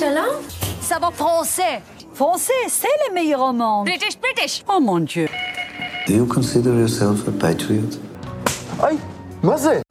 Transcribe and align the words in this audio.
Cela 0.00 1.10
français. 1.12 1.82
Français, 2.14 2.52
c'est 2.68 2.88
le 3.06 3.12
meilleur 3.12 3.52
monde. 3.52 3.84
British, 3.84 4.18
British. 4.18 4.62
Oh 4.66 4.80
mon 4.80 5.00
Dieu. 5.00 5.28
Do 6.06 6.14
you 6.14 6.24
consider 6.24 6.72
yourself 6.74 7.28
a 7.28 7.32
patriot? 7.32 7.98
Ay, 8.82 8.96
nasıl? 9.42 9.82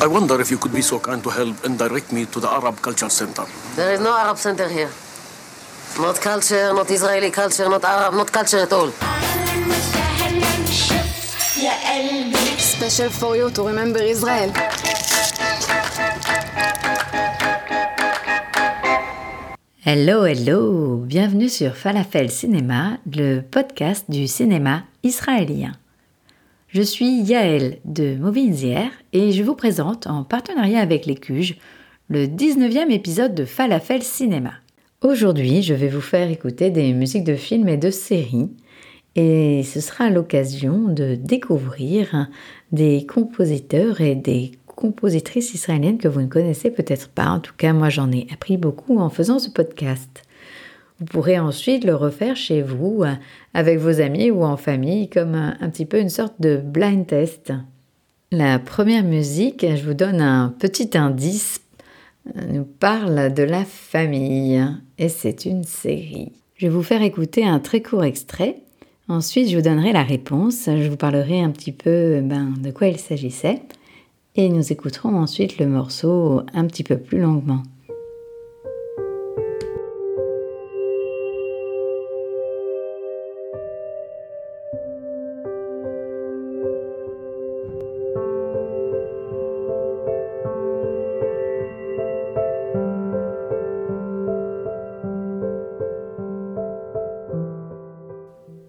I 0.00 0.06
wonder 0.08 0.40
if 0.40 0.50
you 0.50 0.58
could 0.58 0.74
be 0.74 0.82
so 0.82 0.98
kind 0.98 1.22
to 1.22 1.30
help 1.30 1.64
and 1.64 1.78
direct 1.78 2.10
me 2.10 2.26
to 2.26 2.40
the 2.40 2.48
Arab 2.48 2.80
Culture 2.82 3.08
Center. 3.08 3.44
There 3.76 3.94
is 3.94 4.00
no 4.00 4.10
Arab 4.10 4.36
Center 4.36 4.68
here. 4.68 4.90
Not 6.00 6.20
culture, 6.20 6.72
not 6.74 6.90
Israeli 6.90 7.30
culture, 7.30 7.68
not 7.68 7.84
Arab, 7.84 8.14
not 8.14 8.32
culture 8.32 8.62
at 8.66 8.72
all. 8.72 8.90
Special 12.58 13.10
for 13.10 13.36
you 13.36 13.48
to 13.50 13.62
remember 13.62 14.02
Israel. 14.02 14.50
Hello, 19.88 20.26
hello, 20.26 20.96
bienvenue 20.96 21.48
sur 21.48 21.76
Falafel 21.76 22.28
Cinéma, 22.28 22.98
le 23.06 23.40
podcast 23.40 24.10
du 24.10 24.26
cinéma 24.26 24.82
israélien. 25.04 25.74
Je 26.66 26.82
suis 26.82 27.20
Yael 27.20 27.78
de 27.84 28.16
Movinzier 28.16 28.90
et 29.12 29.30
je 29.30 29.44
vous 29.44 29.54
présente 29.54 30.08
en 30.08 30.24
partenariat 30.24 30.80
avec 30.80 31.06
les 31.06 31.14
Cuges 31.14 31.56
le 32.08 32.26
19e 32.26 32.90
épisode 32.90 33.36
de 33.36 33.44
Falafel 33.44 34.02
Cinéma. 34.02 34.54
Aujourd'hui, 35.02 35.62
je 35.62 35.74
vais 35.74 35.86
vous 35.86 36.00
faire 36.00 36.32
écouter 36.32 36.70
des 36.70 36.92
musiques 36.92 37.22
de 37.22 37.36
films 37.36 37.68
et 37.68 37.76
de 37.76 37.92
séries 37.92 38.50
et 39.14 39.62
ce 39.62 39.80
sera 39.80 40.10
l'occasion 40.10 40.88
de 40.88 41.14
découvrir 41.14 42.26
des 42.72 43.06
compositeurs 43.06 44.00
et 44.00 44.16
des 44.16 44.50
compositrices 44.76 45.54
israéliennes 45.54 45.98
que 45.98 46.06
vous 46.06 46.20
ne 46.20 46.28
connaissez 46.28 46.70
peut-être 46.70 47.08
pas. 47.08 47.26
En 47.26 47.40
tout 47.40 47.54
cas, 47.56 47.72
moi 47.72 47.88
j'en 47.88 48.12
ai 48.12 48.28
appris 48.32 48.56
beaucoup 48.56 49.00
en 49.00 49.10
faisant 49.10 49.40
ce 49.40 49.50
podcast. 49.50 50.22
Vous 51.00 51.06
pourrez 51.06 51.38
ensuite 51.38 51.84
le 51.84 51.94
refaire 51.94 52.36
chez 52.36 52.62
vous, 52.62 53.04
avec 53.52 53.78
vos 53.78 54.00
amis 54.00 54.30
ou 54.30 54.44
en 54.44 54.56
famille, 54.56 55.10
comme 55.10 55.34
un, 55.34 55.56
un 55.60 55.68
petit 55.68 55.84
peu 55.84 55.98
une 55.98 56.08
sorte 56.08 56.40
de 56.40 56.56
blind 56.56 57.06
test. 57.06 57.52
La 58.30 58.58
première 58.58 59.04
musique, 59.04 59.66
je 59.68 59.84
vous 59.84 59.94
donne 59.94 60.20
un 60.20 60.54
petit 60.58 60.96
indice, 60.96 61.60
nous 62.48 62.64
parle 62.64 63.32
de 63.32 63.42
la 63.42 63.64
famille 63.64 64.64
et 64.98 65.08
c'est 65.08 65.44
une 65.44 65.64
série. 65.64 66.32
Je 66.56 66.66
vais 66.66 66.72
vous 66.72 66.82
faire 66.82 67.02
écouter 67.02 67.44
un 67.44 67.58
très 67.58 67.82
court 67.82 68.04
extrait. 68.04 68.62
Ensuite, 69.08 69.50
je 69.50 69.56
vous 69.56 69.62
donnerai 69.62 69.92
la 69.92 70.02
réponse. 70.02 70.64
Je 70.66 70.88
vous 70.88 70.96
parlerai 70.96 71.40
un 71.40 71.50
petit 71.50 71.72
peu 71.72 72.20
ben, 72.22 72.54
de 72.58 72.70
quoi 72.70 72.88
il 72.88 72.98
s'agissait 72.98 73.60
et 74.36 74.48
nous 74.48 74.72
écouterons 74.72 75.16
ensuite 75.16 75.58
le 75.58 75.66
morceau 75.66 76.42
un 76.52 76.66
petit 76.66 76.84
peu 76.84 76.98
plus 76.98 77.20
longuement. 77.20 77.62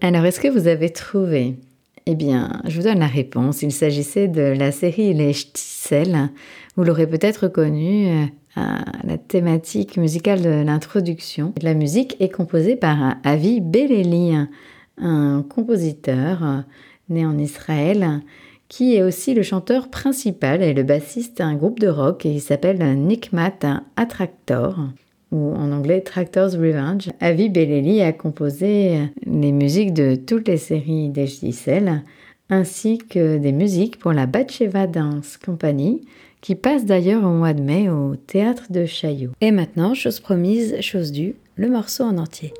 Alors, 0.00 0.24
est-ce 0.24 0.40
que 0.40 0.48
vous 0.48 0.68
avez 0.68 0.90
trouvé 0.90 1.56
eh 2.10 2.14
bien, 2.14 2.62
je 2.64 2.74
vous 2.74 2.84
donne 2.84 3.00
la 3.00 3.06
réponse. 3.06 3.60
Il 3.60 3.70
s'agissait 3.70 4.28
de 4.28 4.40
la 4.40 4.72
série 4.72 5.12
Les 5.12 5.34
Ch'tissel. 5.34 6.30
Vous 6.74 6.82
l'aurez 6.82 7.06
peut-être 7.06 7.42
reconnu, 7.42 8.08
euh, 8.56 8.60
la 9.04 9.18
thématique 9.18 9.98
musicale 9.98 10.40
de 10.40 10.64
l'introduction. 10.64 11.52
La 11.60 11.74
musique 11.74 12.16
est 12.18 12.30
composée 12.30 12.76
par 12.76 13.16
Avi 13.24 13.60
Beleli, 13.60 14.32
un 14.96 15.44
compositeur 15.50 16.42
euh, 16.42 16.60
né 17.10 17.26
en 17.26 17.36
Israël, 17.36 18.22
qui 18.68 18.96
est 18.96 19.02
aussi 19.02 19.34
le 19.34 19.42
chanteur 19.42 19.90
principal 19.90 20.62
et 20.62 20.72
le 20.72 20.84
bassiste 20.84 21.36
d'un 21.36 21.56
groupe 21.56 21.78
de 21.78 21.88
rock 21.88 22.24
et 22.24 22.30
il 22.30 22.40
s'appelle 22.40 22.78
Nikmat 22.78 23.82
Attractor 23.96 24.78
ou 25.32 25.54
en 25.54 25.72
anglais 25.72 26.00
Tractor's 26.00 26.54
Revenge. 26.54 27.10
Avi 27.20 27.48
Belleli 27.48 28.02
a 28.02 28.12
composé 28.12 29.08
les 29.26 29.52
musiques 29.52 29.92
de 29.92 30.14
toutes 30.14 30.48
les 30.48 30.56
séries 30.56 31.08
d'HDCL 31.08 32.02
ainsi 32.50 32.98
que 32.98 33.38
des 33.38 33.52
musiques 33.52 33.98
pour 33.98 34.12
la 34.12 34.26
Batcheva 34.26 34.86
Dance 34.86 35.36
Company 35.36 36.02
qui 36.40 36.54
passe 36.54 36.84
d'ailleurs 36.84 37.24
au 37.24 37.32
mois 37.32 37.52
de 37.52 37.62
mai 37.62 37.90
au 37.90 38.16
théâtre 38.16 38.70
de 38.70 38.86
Chaillot. 38.86 39.32
Et 39.40 39.50
maintenant, 39.50 39.94
chose 39.94 40.20
promise, 40.20 40.80
chose 40.80 41.12
due, 41.12 41.34
le 41.56 41.68
morceau 41.68 42.04
en 42.04 42.16
entier. 42.16 42.52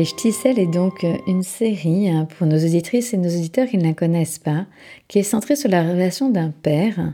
Les 0.00 0.06
Ch'tissel 0.06 0.58
est 0.58 0.66
donc 0.66 1.04
une 1.26 1.42
série 1.42 2.08
hein, 2.08 2.24
pour 2.24 2.46
nos 2.46 2.56
auditrices 2.56 3.12
et 3.12 3.18
nos 3.18 3.28
auditeurs 3.28 3.68
qui 3.68 3.76
ne 3.76 3.84
la 3.84 3.92
connaissent 3.92 4.38
pas, 4.38 4.64
qui 5.08 5.18
est 5.18 5.22
centrée 5.22 5.56
sur 5.56 5.68
la 5.68 5.82
relation 5.82 6.30
d'un 6.30 6.48
père, 6.48 7.12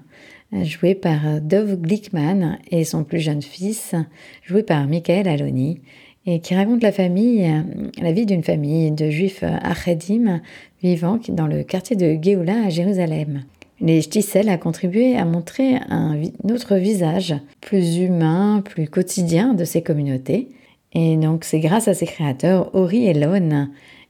euh, 0.54 0.62
joué 0.62 0.94
par 0.94 1.40
Dov 1.40 1.80
Glickman, 1.80 2.60
et 2.70 2.84
son 2.84 3.02
plus 3.02 3.18
jeune 3.18 3.42
fils, 3.42 3.96
joué 4.44 4.62
par 4.62 4.86
Michael 4.86 5.26
Aloni, 5.26 5.80
et 6.26 6.38
qui 6.38 6.54
raconte 6.54 6.84
la 6.84 6.92
famille, 6.92 7.44
euh, 7.50 7.62
la 8.00 8.12
vie 8.12 8.24
d'une 8.24 8.44
famille 8.44 8.92
de 8.92 9.10
juifs 9.10 9.42
achedim 9.42 10.40
vivant 10.80 11.18
dans 11.30 11.48
le 11.48 11.64
quartier 11.64 11.96
de 11.96 12.16
Géoula 12.22 12.66
à 12.66 12.68
Jérusalem. 12.68 13.42
Les 13.80 14.00
Ch'tissel 14.00 14.48
a 14.48 14.58
contribué 14.58 15.16
à 15.16 15.24
montrer 15.24 15.74
un 15.88 16.20
autre 16.48 16.76
visage, 16.76 17.34
plus 17.60 17.96
humain, 17.96 18.62
plus 18.64 18.86
quotidien 18.86 19.54
de 19.54 19.64
ces 19.64 19.82
communautés, 19.82 20.50
et 20.98 21.18
donc 21.18 21.44
c'est 21.44 21.60
grâce 21.60 21.88
à 21.88 21.94
ces 21.94 22.06
créateurs, 22.06 22.74
Ori 22.74 23.04
Elon 23.04 23.68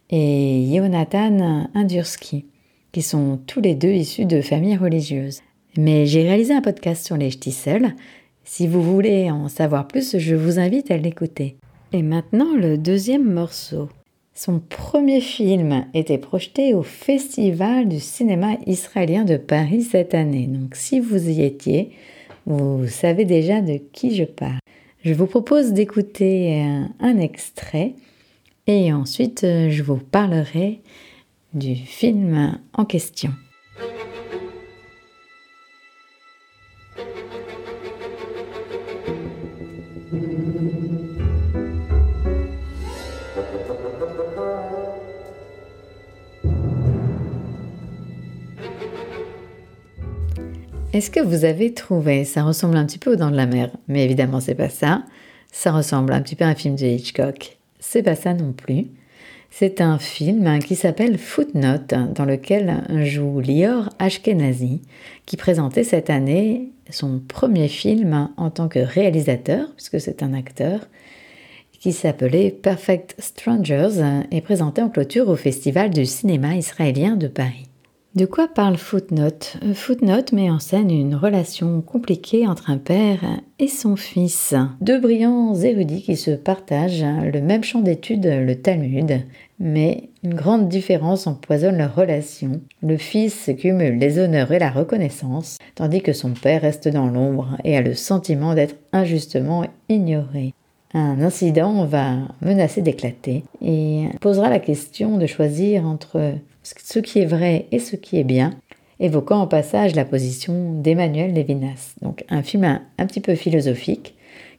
et 0.08 0.68
Jonathan 0.72 1.68
Indurski, 1.74 2.46
qui 2.92 3.02
sont 3.02 3.40
tous 3.44 3.60
les 3.60 3.74
deux 3.74 3.90
issus 3.90 4.24
de 4.24 4.40
familles 4.40 4.76
religieuses. 4.76 5.40
Mais 5.76 6.06
j'ai 6.06 6.22
réalisé 6.22 6.54
un 6.54 6.60
podcast 6.62 7.04
sur 7.04 7.16
les 7.16 7.32
Ch'tissel. 7.32 7.96
Si 8.44 8.68
vous 8.68 8.82
voulez 8.82 9.32
en 9.32 9.48
savoir 9.48 9.88
plus, 9.88 10.16
je 10.16 10.36
vous 10.36 10.60
invite 10.60 10.92
à 10.92 10.96
l'écouter. 10.96 11.56
Et 11.92 12.02
maintenant 12.02 12.54
le 12.54 12.78
deuxième 12.78 13.32
morceau. 13.32 13.88
Son 14.32 14.60
premier 14.60 15.20
film 15.20 15.86
était 15.92 16.18
projeté 16.18 16.72
au 16.72 16.84
Festival 16.84 17.88
du 17.88 17.98
cinéma 17.98 18.58
israélien 18.64 19.24
de 19.24 19.38
Paris 19.38 19.82
cette 19.82 20.14
année. 20.14 20.46
Donc 20.46 20.76
si 20.76 21.00
vous 21.00 21.30
y 21.30 21.42
étiez, 21.42 21.90
vous 22.46 22.86
savez 22.86 23.24
déjà 23.24 23.60
de 23.60 23.80
qui 23.92 24.14
je 24.14 24.22
parle. 24.22 24.60
Je 25.06 25.14
vous 25.14 25.28
propose 25.28 25.72
d'écouter 25.72 26.60
un, 26.60 26.90
un 26.98 27.18
extrait 27.20 27.94
et 28.66 28.92
ensuite 28.92 29.44
euh, 29.44 29.70
je 29.70 29.84
vous 29.84 29.98
parlerai 29.98 30.80
du 31.54 31.76
film 31.76 32.58
en 32.72 32.84
question. 32.84 33.30
Est-ce 50.96 51.10
que 51.10 51.20
vous 51.20 51.44
avez 51.44 51.74
trouvé 51.74 52.24
Ça 52.24 52.42
ressemble 52.42 52.78
un 52.78 52.86
petit 52.86 52.96
peu 52.96 53.12
aux 53.12 53.16
Dents 53.16 53.30
de 53.30 53.36
la 53.36 53.44
Mer, 53.44 53.68
mais 53.86 54.02
évidemment 54.02 54.40
c'est 54.40 54.54
pas 54.54 54.70
ça. 54.70 55.02
Ça 55.52 55.70
ressemble 55.70 56.10
un 56.14 56.22
petit 56.22 56.36
peu 56.36 56.44
à 56.46 56.48
un 56.48 56.54
film 56.54 56.74
de 56.74 56.86
Hitchcock. 56.86 57.58
C'est 57.80 58.02
pas 58.02 58.14
ça 58.14 58.32
non 58.32 58.54
plus. 58.54 58.86
C'est 59.50 59.82
un 59.82 59.98
film 59.98 60.58
qui 60.60 60.74
s'appelle 60.74 61.18
Footnote, 61.18 61.92
dans 62.14 62.24
lequel 62.24 62.82
joue 63.04 63.40
Lior 63.40 63.90
Ashkenazi, 63.98 64.80
qui 65.26 65.36
présentait 65.36 65.84
cette 65.84 66.08
année 66.08 66.70
son 66.88 67.20
premier 67.28 67.68
film 67.68 68.30
en 68.38 68.48
tant 68.48 68.68
que 68.68 68.78
réalisateur, 68.78 69.68
puisque 69.76 70.00
c'est 70.00 70.22
un 70.22 70.32
acteur, 70.32 70.80
qui 71.78 71.92
s'appelait 71.92 72.50
Perfect 72.50 73.16
Strangers 73.18 74.22
et 74.30 74.40
présenté 74.40 74.80
en 74.80 74.88
clôture 74.88 75.28
au 75.28 75.36
Festival 75.36 75.90
du 75.90 76.06
cinéma 76.06 76.54
israélien 76.54 77.16
de 77.16 77.28
Paris. 77.28 77.66
De 78.16 78.24
quoi 78.24 78.48
parle 78.48 78.78
Footnote? 78.78 79.58
Footnote 79.74 80.32
met 80.32 80.48
en 80.48 80.58
scène 80.58 80.90
une 80.90 81.14
relation 81.14 81.82
compliquée 81.82 82.46
entre 82.46 82.70
un 82.70 82.78
père 82.78 83.20
et 83.58 83.68
son 83.68 83.94
fils. 83.94 84.54
Deux 84.80 84.98
brillants 84.98 85.54
érudits 85.54 86.00
qui 86.00 86.16
se 86.16 86.30
partagent 86.30 87.04
le 87.30 87.42
même 87.42 87.62
champ 87.62 87.80
d'études, 87.80 88.24
le 88.24 88.54
Talmud, 88.54 89.20
mais 89.60 90.08
une 90.24 90.32
grande 90.32 90.70
différence 90.70 91.26
empoisonne 91.26 91.76
leur 91.76 91.94
relation. 91.94 92.62
Le 92.80 92.96
fils 92.96 93.50
cumule 93.58 93.98
les 93.98 94.18
honneurs 94.18 94.50
et 94.50 94.58
la 94.58 94.70
reconnaissance, 94.70 95.58
tandis 95.74 96.00
que 96.00 96.14
son 96.14 96.30
père 96.30 96.62
reste 96.62 96.88
dans 96.88 97.08
l'ombre 97.08 97.58
et 97.64 97.76
a 97.76 97.82
le 97.82 97.92
sentiment 97.92 98.54
d'être 98.54 98.76
injustement 98.94 99.66
ignoré. 99.90 100.54
Un 100.94 101.20
incident 101.20 101.84
va 101.84 102.16
menacer 102.40 102.80
d'éclater 102.80 103.44
et 103.60 104.06
posera 104.22 104.48
la 104.48 104.60
question 104.60 105.18
de 105.18 105.26
choisir 105.26 105.84
entre 105.84 106.32
ce 106.82 106.98
qui 106.98 107.20
est 107.20 107.26
vrai 107.26 107.66
et 107.70 107.78
ce 107.78 107.96
qui 107.96 108.18
est 108.18 108.24
bien, 108.24 108.58
évoquant 109.00 109.40
en 109.40 109.46
passage 109.46 109.94
la 109.94 110.04
position 110.04 110.72
d'Emmanuel 110.72 111.34
Levinas. 111.34 111.94
Donc 112.02 112.24
un 112.28 112.42
film 112.42 112.64
un, 112.64 113.06
petit 113.06 113.20
peu 113.20 113.34
philosophique 113.34 114.14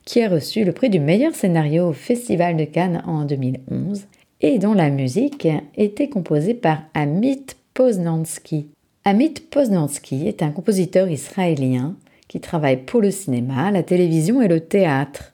qui 0.06 0.22
a 0.22 0.30
reçu 0.30 0.64
le 0.64 0.72
prix 0.72 0.90
du 0.90 1.00
meilleur 1.00 1.36
scénario 1.36 1.90
au 1.90 1.94
Festival 1.94 2.56
de 2.56 2.64
Cannes 2.64 3.04
en 3.06 3.26
2011 3.26 4.06
et 4.42 4.60
dont 4.60 4.74
la 4.74 4.90
musique 4.90 5.48
était 5.76 6.10
composée 6.10 6.54
par 6.54 6.84
Amit 6.94 7.48
Poznansky. 7.74 8.68
Amit 9.04 9.34
Poznansky 9.52 10.28
est 10.28 10.44
un 10.44 10.52
compositeur 10.52 11.10
israélien 11.10 11.96
qui 12.28 12.40
travaille 12.40 12.78
pour 12.78 13.02
le 13.02 13.12
cinéma, 13.12 13.72
la 13.72 13.84
télévision 13.84 14.42
et 14.42 14.48
le 14.48 14.60
théâtre. 14.60 15.34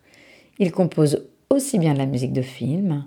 Il 0.59 0.71
compose 0.71 1.27
aussi 1.49 1.77
bien 1.77 1.93
de 1.93 1.97
la 1.97 2.05
musique 2.05 2.33
de 2.33 2.41
film 2.41 3.05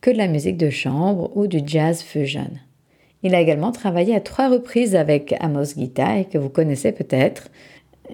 que 0.00 0.10
de 0.10 0.18
la 0.18 0.28
musique 0.28 0.56
de 0.56 0.70
chambre 0.70 1.30
ou 1.36 1.46
du 1.46 1.60
jazz 1.64 2.02
fusion. 2.02 2.50
Il 3.26 3.34
a 3.34 3.40
également 3.40 3.72
travaillé 3.72 4.14
à 4.14 4.20
trois 4.20 4.48
reprises 4.48 4.94
avec 4.94 5.34
Amos 5.40 5.74
Gitaï, 5.76 6.28
que 6.28 6.38
vous 6.38 6.48
connaissez 6.48 6.92
peut-être, 6.92 7.48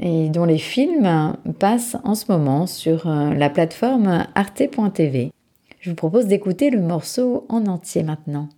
et 0.00 0.30
dont 0.30 0.46
les 0.46 0.56
films 0.56 1.36
passent 1.58 1.98
en 2.02 2.14
ce 2.14 2.32
moment 2.32 2.66
sur 2.66 3.06
euh, 3.06 3.34
la 3.34 3.50
plateforme 3.50 4.26
arte.tv. 4.34 5.30
Je 5.80 5.90
vous 5.90 5.96
propose 5.96 6.28
d'écouter 6.28 6.70
le 6.70 6.80
morceau 6.80 7.44
en 7.50 7.66
entier 7.66 8.04
maintenant. 8.04 8.48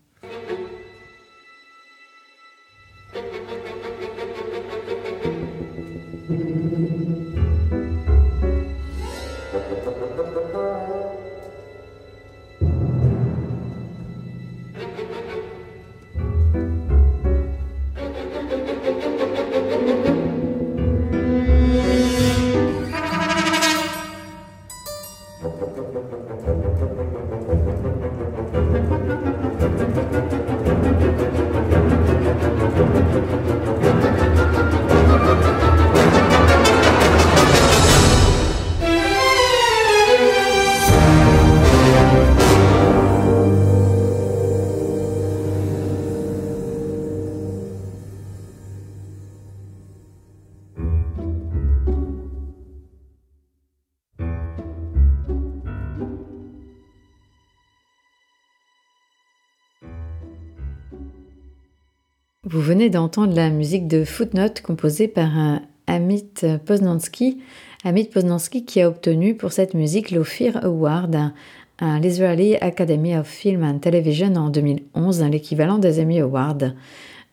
Vous 62.47 62.61
venez 62.61 62.91
d'entendre 62.91 63.35
la 63.35 63.49
musique 63.49 63.89
de 63.89 64.05
Footnote 64.05 64.61
composée 64.61 65.09
par 65.09 65.39
un 65.39 65.63
Amit 65.87 66.45
Poznansky. 66.67 67.39
Amit 67.85 68.05
Poznansky 68.05 68.67
qui 68.67 68.83
a 68.83 68.89
obtenu 68.89 69.35
pour 69.35 69.51
cette 69.51 69.73
musique 69.73 70.11
l'Ophir 70.11 70.63
Award 70.63 71.33
à 71.79 71.99
l'Israeli 71.99 72.57
Academy 72.57 73.17
of 73.17 73.27
Film 73.27 73.65
and 73.65 73.79
Television 73.79 74.35
en 74.37 74.51
2011, 74.51 75.23
l'équivalent 75.31 75.79
des 75.79 76.01
Emmy 76.01 76.21
Awards. 76.21 76.75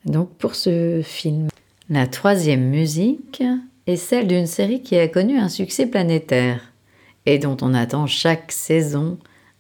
Donc 0.06 0.30
pour 0.38 0.56
ce 0.56 1.02
film. 1.04 1.50
La 1.90 2.08
troisième 2.08 2.70
musique 2.70 3.44
est 3.88 3.98
celle 3.98 4.28
d'une 4.28 4.48
série 4.48 4.82
qui 4.82 4.98
a 4.98 5.10
connu 5.10 5.38
un 5.38 5.50
succès 5.50 5.88
planétaire 5.88 6.72
et 7.26 7.38
dont 7.38 7.58
on 7.62 7.74
attend 7.74 8.08
chaque 8.08 8.54
saison 8.54 9.18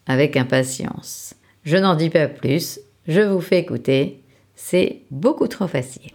avec 0.07 0.37
impatience. 0.37 1.33
Je 1.65 1.75
n'en 1.75 1.95
dis 1.95 2.09
pas 2.09 2.29
plus, 2.29 2.79
je 3.05 3.19
vous 3.19 3.41
fais 3.41 3.59
écouter 3.59 4.20
c'est 4.63 5.01
beaucoup 5.09 5.47
trop 5.47 5.67
facile. 5.67 6.11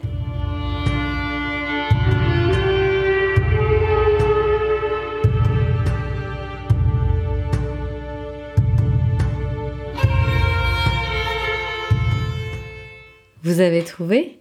Vous 13.42 13.60
avez 13.60 13.82
trouvé? 13.82 14.38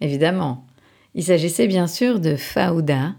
Évidemment. 0.00 0.66
Il 1.14 1.22
s'agissait 1.22 1.68
bien 1.68 1.86
sûr 1.86 2.20
de 2.20 2.36
Faouda. 2.36 3.14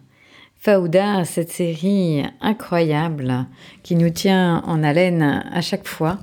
Faouda, 0.55 1.23
cette 1.23 1.51
série 1.51 2.23
incroyable 2.41 3.47
qui 3.81 3.95
nous 3.95 4.09
tient 4.09 4.61
en 4.65 4.83
haleine 4.83 5.43
à 5.51 5.61
chaque 5.61 5.87
fois 5.87 6.19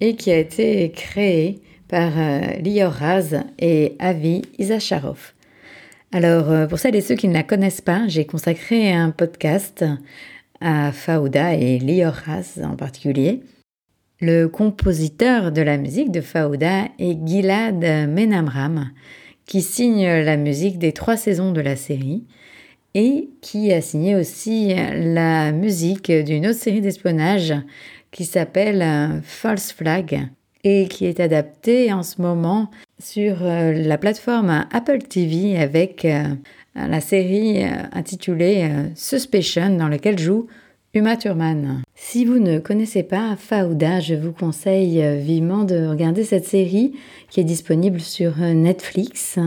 et 0.00 0.14
qui 0.14 0.30
a 0.30 0.38
été 0.38 0.90
créée 0.92 1.62
par 1.90 2.12
euh, 2.16 2.40
Lior 2.64 2.92
Raz 2.92 3.42
et 3.58 3.96
Avi 3.98 4.42
Isacharov. 4.58 5.32
Alors, 6.12 6.50
euh, 6.50 6.66
pour 6.66 6.78
celles 6.78 6.94
et 6.94 7.00
ceux 7.00 7.16
qui 7.16 7.26
ne 7.26 7.34
la 7.34 7.42
connaissent 7.42 7.80
pas, 7.80 8.06
j'ai 8.06 8.24
consacré 8.24 8.92
un 8.92 9.10
podcast 9.10 9.84
à 10.60 10.92
Faouda 10.92 11.54
et 11.54 11.80
Lior 11.80 12.12
Raz 12.12 12.60
en 12.62 12.76
particulier. 12.76 13.40
Le 14.20 14.46
compositeur 14.46 15.50
de 15.50 15.62
la 15.62 15.78
musique 15.78 16.12
de 16.12 16.20
Faouda 16.20 16.84
est 17.00 17.18
Gilad 17.26 17.80
Menamram, 18.08 18.90
qui 19.46 19.60
signe 19.60 20.06
la 20.06 20.36
musique 20.36 20.78
des 20.78 20.92
trois 20.92 21.16
saisons 21.16 21.50
de 21.50 21.60
la 21.60 21.74
série 21.74 22.24
et 22.94 23.30
qui 23.40 23.72
a 23.72 23.80
signé 23.80 24.14
aussi 24.14 24.74
la 24.74 25.50
musique 25.50 26.12
d'une 26.12 26.46
autre 26.46 26.58
série 26.58 26.82
d'espionnage 26.82 27.54
qui 28.10 28.24
s'appelle 28.24 29.22
False 29.22 29.72
Flag, 29.72 30.28
et 30.64 30.88
qui 30.88 31.06
est 31.06 31.20
adapté 31.20 31.92
en 31.92 32.02
ce 32.02 32.20
moment 32.20 32.70
sur 32.98 33.38
euh, 33.42 33.72
la 33.72 33.98
plateforme 33.98 34.66
Apple 34.72 34.98
TV 34.98 35.56
avec 35.56 36.04
euh, 36.04 36.24
la 36.74 37.00
série 37.00 37.64
euh, 37.64 37.68
intitulée 37.92 38.68
Suspicion 38.94 39.76
dans 39.76 39.88
laquelle 39.88 40.18
joue 40.18 40.46
Uma 40.92 41.16
Thurman. 41.16 41.82
Si 41.94 42.24
vous 42.24 42.38
ne 42.38 42.58
connaissez 42.58 43.02
pas 43.02 43.36
Fauda, 43.36 44.00
je 44.00 44.14
vous 44.14 44.32
conseille 44.32 45.02
vivement 45.20 45.64
de 45.64 45.86
regarder 45.86 46.24
cette 46.24 46.46
série 46.46 46.94
qui 47.30 47.40
est 47.40 47.44
disponible 47.44 48.00
sur 48.00 48.38
Netflix. 48.38 49.38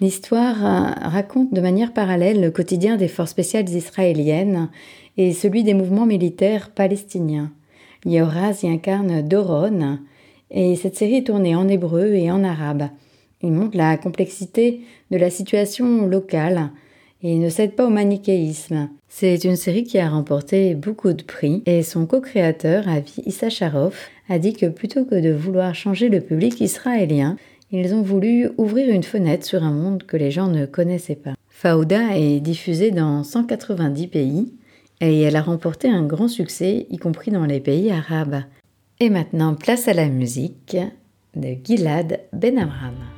L'histoire 0.00 0.56
raconte 1.00 1.54
de 1.54 1.60
manière 1.60 1.92
parallèle 1.92 2.40
le 2.40 2.50
quotidien 2.50 2.96
des 2.96 3.06
forces 3.06 3.30
spéciales 3.30 3.68
israéliennes 3.68 4.68
et 5.16 5.32
celui 5.32 5.62
des 5.62 5.74
mouvements 5.74 6.06
militaires 6.06 6.70
palestiniens. 6.70 7.52
Yoraz 8.04 8.64
y 8.64 8.68
incarne 8.68 9.22
Doron, 9.22 10.00
et 10.54 10.76
cette 10.76 10.96
série 10.96 11.16
est 11.16 11.26
tournée 11.26 11.54
en 11.54 11.68
hébreu 11.68 12.14
et 12.14 12.30
en 12.30 12.44
arabe. 12.44 12.88
Il 13.42 13.52
montre 13.52 13.76
la 13.76 13.98
complexité 13.98 14.80
de 15.10 15.18
la 15.18 15.28
situation 15.28 16.06
locale 16.06 16.70
et 17.22 17.36
ne 17.36 17.50
cède 17.50 17.74
pas 17.74 17.86
au 17.86 17.90
manichéisme. 17.90 18.88
C'est 19.08 19.44
une 19.44 19.56
série 19.56 19.84
qui 19.84 19.98
a 19.98 20.08
remporté 20.08 20.74
beaucoup 20.74 21.12
de 21.12 21.24
prix 21.24 21.62
et 21.66 21.82
son 21.82 22.06
co-créateur, 22.06 22.88
Avi 22.88 23.22
Issacharov, 23.26 23.96
a 24.28 24.38
dit 24.38 24.54
que 24.54 24.66
plutôt 24.66 25.04
que 25.04 25.20
de 25.20 25.32
vouloir 25.32 25.74
changer 25.74 26.08
le 26.08 26.20
public 26.20 26.60
israélien, 26.60 27.36
ils 27.72 27.92
ont 27.92 28.02
voulu 28.02 28.48
ouvrir 28.56 28.88
une 28.94 29.02
fenêtre 29.02 29.44
sur 29.44 29.64
un 29.64 29.72
monde 29.72 30.04
que 30.04 30.16
les 30.16 30.30
gens 30.30 30.46
ne 30.46 30.66
connaissaient 30.66 31.16
pas. 31.16 31.34
Fauda 31.48 32.16
est 32.16 32.40
diffusée 32.40 32.92
dans 32.92 33.24
190 33.24 34.06
pays 34.06 34.52
et 35.00 35.22
elle 35.22 35.36
a 35.36 35.42
remporté 35.42 35.88
un 35.88 36.04
grand 36.04 36.28
succès, 36.28 36.86
y 36.90 36.96
compris 36.98 37.32
dans 37.32 37.46
les 37.46 37.60
pays 37.60 37.90
arabes. 37.90 38.42
Et 39.00 39.10
maintenant, 39.10 39.54
place 39.54 39.88
à 39.88 39.94
la 39.94 40.08
musique 40.08 40.76
de 41.34 41.56
Gilad 41.64 42.20
Benamram. 42.32 43.13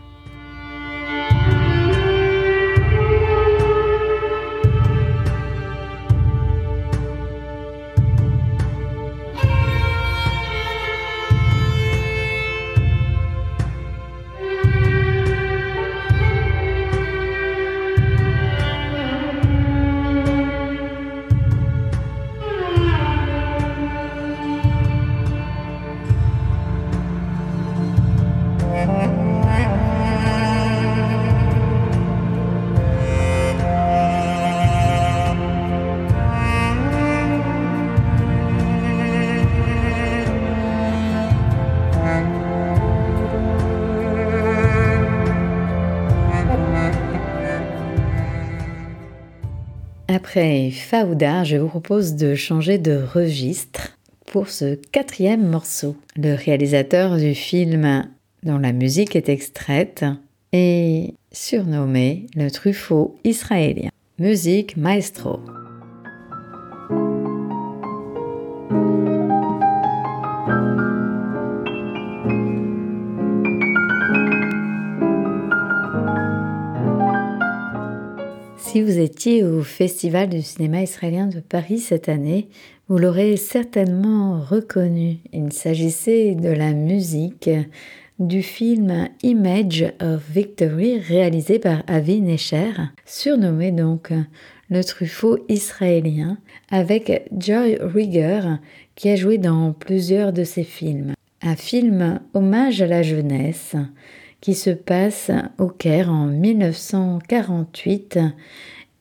Après 50.36 50.70
Fauda, 50.70 51.44
je 51.44 51.56
vous 51.56 51.68
propose 51.68 52.14
de 52.14 52.34
changer 52.34 52.76
de 52.76 53.02
registre 53.02 53.96
pour 54.26 54.50
ce 54.50 54.74
quatrième 54.74 55.48
morceau. 55.48 55.96
Le 56.14 56.34
réalisateur 56.34 57.16
du 57.16 57.34
film 57.34 58.06
dont 58.42 58.58
la 58.58 58.72
musique 58.72 59.16
est 59.16 59.30
extraite 59.30 60.04
est 60.52 61.14
surnommé 61.32 62.26
le 62.34 62.50
Truffaut 62.50 63.16
israélien. 63.24 63.88
Musique 64.18 64.76
maestro. 64.76 65.40
Si 78.76 78.82
vous 78.82 78.98
étiez 78.98 79.42
au 79.42 79.62
Festival 79.62 80.28
du 80.28 80.42
cinéma 80.42 80.82
israélien 80.82 81.28
de 81.28 81.40
Paris 81.40 81.78
cette 81.78 82.10
année, 82.10 82.48
vous 82.90 82.98
l'aurez 82.98 83.38
certainement 83.38 84.38
reconnu. 84.38 85.16
Il 85.32 85.50
s'agissait 85.50 86.34
de 86.34 86.50
la 86.50 86.74
musique 86.74 87.48
du 88.18 88.42
film 88.42 89.08
Image 89.22 89.86
of 90.02 90.22
Victory 90.30 90.98
réalisé 90.98 91.58
par 91.58 91.84
Avi 91.86 92.20
Necher, 92.20 92.72
surnommé 93.06 93.70
donc 93.70 94.12
le 94.68 94.84
Truffaut 94.84 95.38
israélien, 95.48 96.36
avec 96.70 97.30
Joy 97.34 97.78
Rigger 97.80 98.42
qui 98.94 99.08
a 99.08 99.16
joué 99.16 99.38
dans 99.38 99.72
plusieurs 99.72 100.34
de 100.34 100.44
ses 100.44 100.64
films. 100.64 101.14
Un 101.40 101.56
film 101.56 102.20
hommage 102.34 102.82
à 102.82 102.86
la 102.86 103.02
jeunesse 103.02 103.74
qui 104.40 104.54
se 104.54 104.70
passe 104.70 105.30
au 105.58 105.68
Caire 105.68 106.10
en 106.10 106.26
1948 106.26 108.18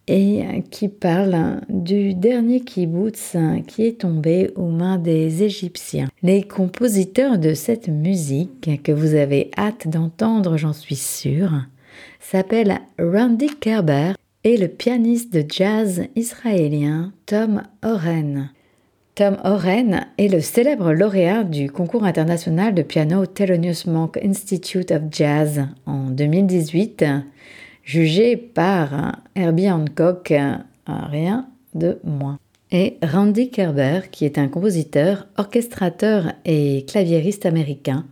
et 0.08 0.64
qui 0.70 0.88
parle 0.88 1.62
du 1.70 2.14
dernier 2.14 2.62
kibbutz 2.62 3.36
qui 3.68 3.86
est 3.86 4.02
tombé 4.02 4.52
aux 4.56 4.70
mains 4.70 4.98
des 4.98 5.44
Égyptiens. 5.44 6.10
Les 6.22 6.44
compositeurs 6.44 7.40
de 7.40 7.54
cette 7.54 7.88
musique, 7.88 8.84
que 8.84 8.92
vous 8.92 9.16
avez 9.16 9.50
hâte 9.58 9.88
d'entendre, 9.88 10.58
j'en 10.58 10.74
suis 10.74 10.96
sûre, 10.96 11.66
s'appellent 12.20 12.82
Randy 13.00 13.48
Kerber 13.60 14.14
et 14.44 14.58
le 14.58 14.68
pianiste 14.68 15.34
de 15.34 15.44
jazz 15.48 16.04
israélien 16.16 17.12
Tom 17.26 17.64
Oren. 17.84 18.52
Tom 19.16 19.38
Oren 19.46 20.08
est 20.18 20.28
le 20.28 20.42
célèbre 20.42 20.92
lauréat 20.92 21.46
du 21.46 21.72
concours 21.72 22.04
international 22.04 22.74
de 22.74 22.82
piano 22.82 23.26
Thelonious 23.26 23.88
Monk 23.88 24.20
Institute 24.22 24.92
of 24.92 25.04
Jazz 25.10 25.68
en 25.86 26.10
2018, 26.10 27.06
jugé 27.86 28.36
par 28.36 29.22
Herbie 29.36 29.72
Hancock, 29.72 30.34
rien 30.86 31.48
de 31.76 31.98
moins. 32.04 32.40
Et 32.74 32.98
Randy 33.02 33.52
Kerber, 33.52 34.02
qui 34.12 34.26
est 34.26 34.38
un 34.38 34.50
compositeur, 34.50 35.28
orchestrateur 35.38 36.34
et 36.44 36.84
claviériste 36.86 37.46
américain, 37.46 38.04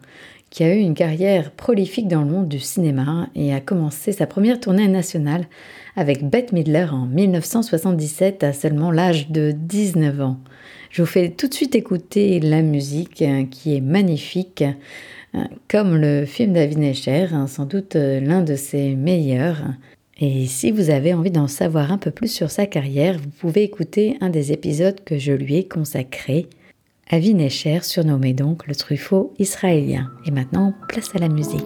qui 0.51 0.63
a 0.63 0.74
eu 0.74 0.79
une 0.79 0.93
carrière 0.93 1.51
prolifique 1.51 2.07
dans 2.07 2.22
le 2.22 2.31
monde 2.31 2.48
du 2.48 2.60
cinéma 2.60 3.27
et 3.36 3.53
a 3.53 3.60
commencé 3.60 4.13
sa 4.13 4.25
première 4.25 4.62
tournée 4.62 4.88
nationale 4.88 5.48
avec 5.98 6.24
Bette 6.24 6.53
Midler 6.53 6.88
en 6.89 7.07
1977 7.07 8.45
à 8.45 8.53
seulement 8.53 8.89
l'âge 8.89 9.31
de 9.31 9.51
19 9.51 10.22
ans. 10.22 10.38
Je 10.93 11.01
vous 11.01 11.07
fais 11.07 11.31
tout 11.31 11.47
de 11.47 11.53
suite 11.55 11.73
écouter 11.73 12.39
la 12.39 12.62
musique 12.62 13.23
euh, 13.23 13.45
qui 13.50 13.75
est 13.75 13.81
magnifique, 13.81 14.63
euh, 15.33 15.39
comme 15.67 15.95
le 15.95 16.23
film 16.27 16.53
d'Avinecher, 16.53 17.29
hein, 17.31 17.47
sans 17.47 17.65
doute 17.65 17.95
euh, 17.95 18.19
l'un 18.19 18.43
de 18.43 18.55
ses 18.55 18.93
meilleurs. 18.93 19.63
Et 20.19 20.45
si 20.45 20.69
vous 20.69 20.91
avez 20.91 21.15
envie 21.15 21.31
d'en 21.31 21.47
savoir 21.47 21.91
un 21.91 21.97
peu 21.97 22.12
plus 22.12 22.27
sur 22.27 22.51
sa 22.51 22.67
carrière, 22.67 23.17
vous 23.17 23.31
pouvez 23.39 23.63
écouter 23.63 24.17
un 24.21 24.29
des 24.29 24.51
épisodes 24.51 25.03
que 25.03 25.17
je 25.17 25.33
lui 25.33 25.55
ai 25.55 25.67
consacré. 25.67 26.45
Avinecher, 27.09 27.79
surnommé 27.81 28.33
donc 28.33 28.67
le 28.67 28.75
Truffaut 28.75 29.33
israélien. 29.39 30.12
Et 30.27 30.31
maintenant, 30.31 30.75
place 30.89 31.09
à 31.15 31.17
la 31.17 31.27
musique. 31.27 31.59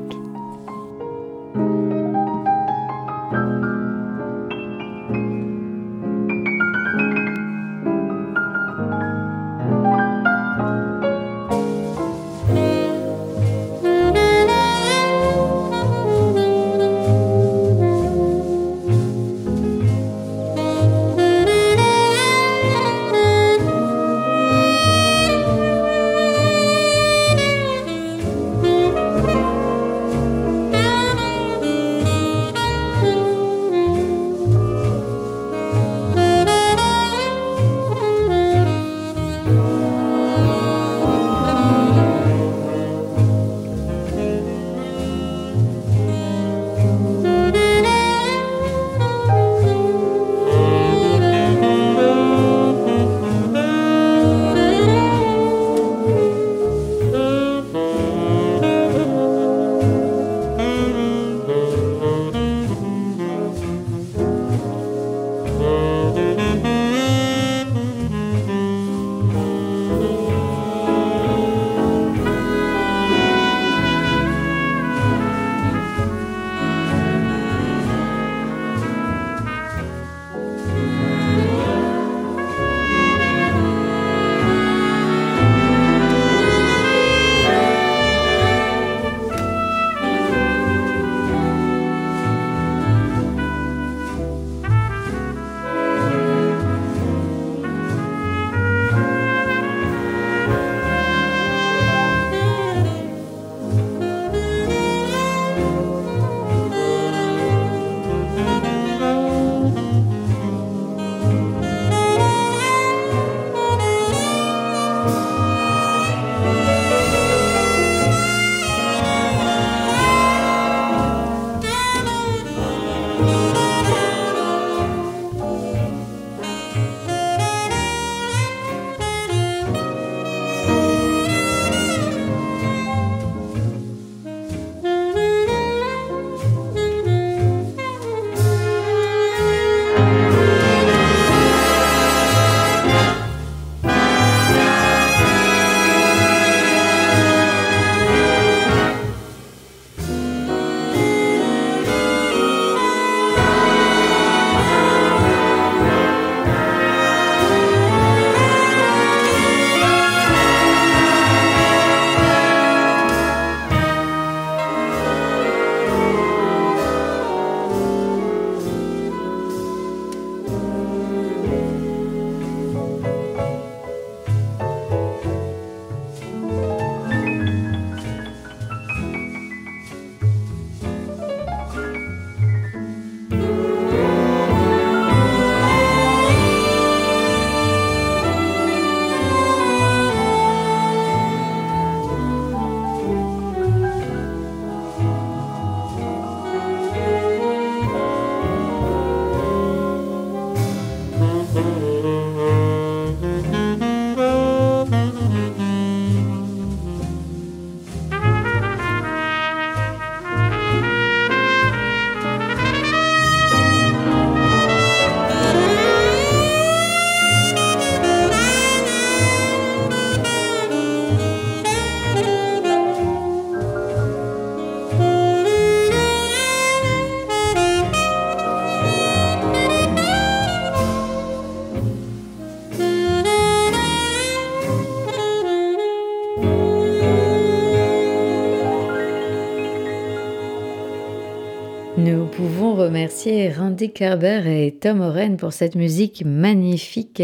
Remercier 242.88 243.52
Randy 243.52 243.92
Kerber 243.92 244.44
et 244.46 244.72
Tom 244.72 245.02
Oren 245.02 245.36
pour 245.36 245.52
cette 245.52 245.76
musique 245.76 246.24
magnifique 246.26 247.24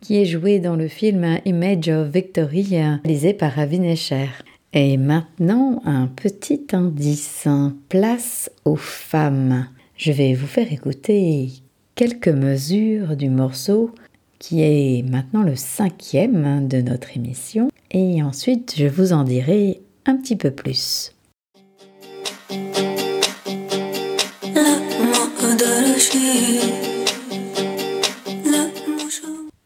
qui 0.00 0.18
est 0.20 0.26
jouée 0.26 0.58
dans 0.58 0.76
le 0.76 0.86
film 0.86 1.38
Image 1.46 1.88
of 1.88 2.08
Victory 2.08 2.62
réalisé 2.62 3.32
par 3.32 3.52
Ravi 3.52 3.78
Escher. 3.84 4.28
Et 4.74 4.98
maintenant, 4.98 5.80
un 5.86 6.08
petit 6.08 6.66
indice. 6.72 7.48
Place 7.88 8.50
aux 8.64 8.76
femmes. 8.76 9.68
Je 9.96 10.12
vais 10.12 10.34
vous 10.34 10.46
faire 10.46 10.70
écouter 10.70 11.48
quelques 11.94 12.28
mesures 12.28 13.16
du 13.16 13.30
morceau 13.30 13.92
qui 14.38 14.62
est 14.62 15.02
maintenant 15.08 15.42
le 15.42 15.56
cinquième 15.56 16.68
de 16.68 16.82
notre 16.82 17.16
émission. 17.16 17.70
Et 17.90 18.22
ensuite, 18.22 18.74
je 18.76 18.86
vous 18.86 19.14
en 19.14 19.24
dirai 19.24 19.80
un 20.04 20.16
petit 20.16 20.36
peu 20.36 20.50
plus. 20.50 21.15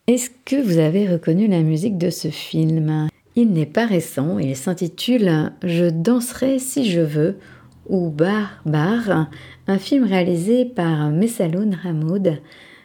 Est-ce 0.06 0.30
que 0.44 0.60
vous 0.60 0.78
avez 0.78 1.06
reconnu 1.06 1.46
la 1.46 1.62
musique 1.62 1.96
de 1.96 2.10
ce 2.10 2.28
film? 2.28 3.08
Il 3.36 3.52
n'est 3.52 3.64
pas 3.64 3.86
récent, 3.86 4.38
il 4.40 4.56
s'intitule 4.56 5.52
Je 5.62 5.88
danserai 5.88 6.58
si 6.58 6.90
je 6.90 7.00
veux 7.00 7.36
ou 7.88 8.10
Bar 8.10 8.60
Bar, 8.66 9.28
un 9.68 9.78
film 9.78 10.04
réalisé 10.04 10.64
par 10.64 11.10
Messaloun 11.10 11.78
Hamoud, 11.84 12.40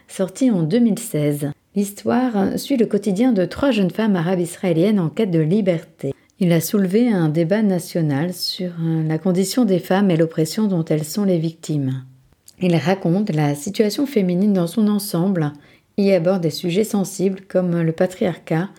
sorti 0.06 0.50
en 0.50 0.62
2016. 0.62 1.50
L'histoire 1.74 2.58
suit 2.58 2.76
le 2.76 2.86
quotidien 2.86 3.32
de 3.32 3.44
trois 3.44 3.70
jeunes 3.70 3.90
femmes 3.90 4.16
arabes 4.16 4.40
israéliennes 4.40 5.00
en 5.00 5.08
quête 5.08 5.30
de 5.30 5.40
liberté. 5.40 6.14
Il 6.38 6.52
a 6.52 6.60
soulevé 6.60 7.08
un 7.08 7.28
débat 7.28 7.62
national 7.62 8.34
sur 8.34 8.70
la 9.06 9.18
condition 9.18 9.64
des 9.64 9.78
femmes 9.78 10.10
et 10.10 10.16
l'oppression 10.16 10.68
dont 10.68 10.84
elles 10.84 11.04
sont 11.04 11.24
les 11.24 11.38
victimes. 11.38 12.04
Il 12.60 12.74
raconte 12.76 13.30
la 13.30 13.54
situation 13.54 14.06
féminine 14.06 14.54
dans 14.54 14.66
son 14.66 14.88
ensemble 14.88 15.52
et 15.98 16.14
aborde 16.14 16.42
des 16.42 16.50
sujets 16.50 16.84
sensibles 16.84 17.40
comme 17.48 17.82
le 17.82 17.92
patriarcat, 17.92 18.70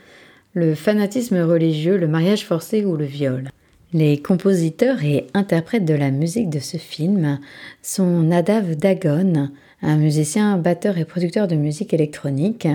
le 0.54 0.74
fanatisme 0.74 1.40
religieux, 1.42 1.98
le 1.98 2.08
mariage 2.08 2.46
forcé 2.46 2.84
ou 2.86 2.96
le 2.96 3.06
viol. 3.06 3.50
Les 3.94 4.22
compositeurs 4.22 5.04
et 5.04 5.28
interprètes 5.34 5.86
de 5.86 5.94
la 5.94 6.12
musique 6.12 6.50
de 6.50 6.60
ce 6.60 6.78
film 6.78 7.40
sont 7.82 8.22
Nadav 8.22 8.76
Dagon, 8.76 9.50
un 9.82 9.98
musicien, 9.98 10.58
batteur 10.58 10.98
et 10.98 11.06
producteur 11.06 11.48
de 11.48 11.56
musique 11.56 11.94
électronique, 11.94 12.68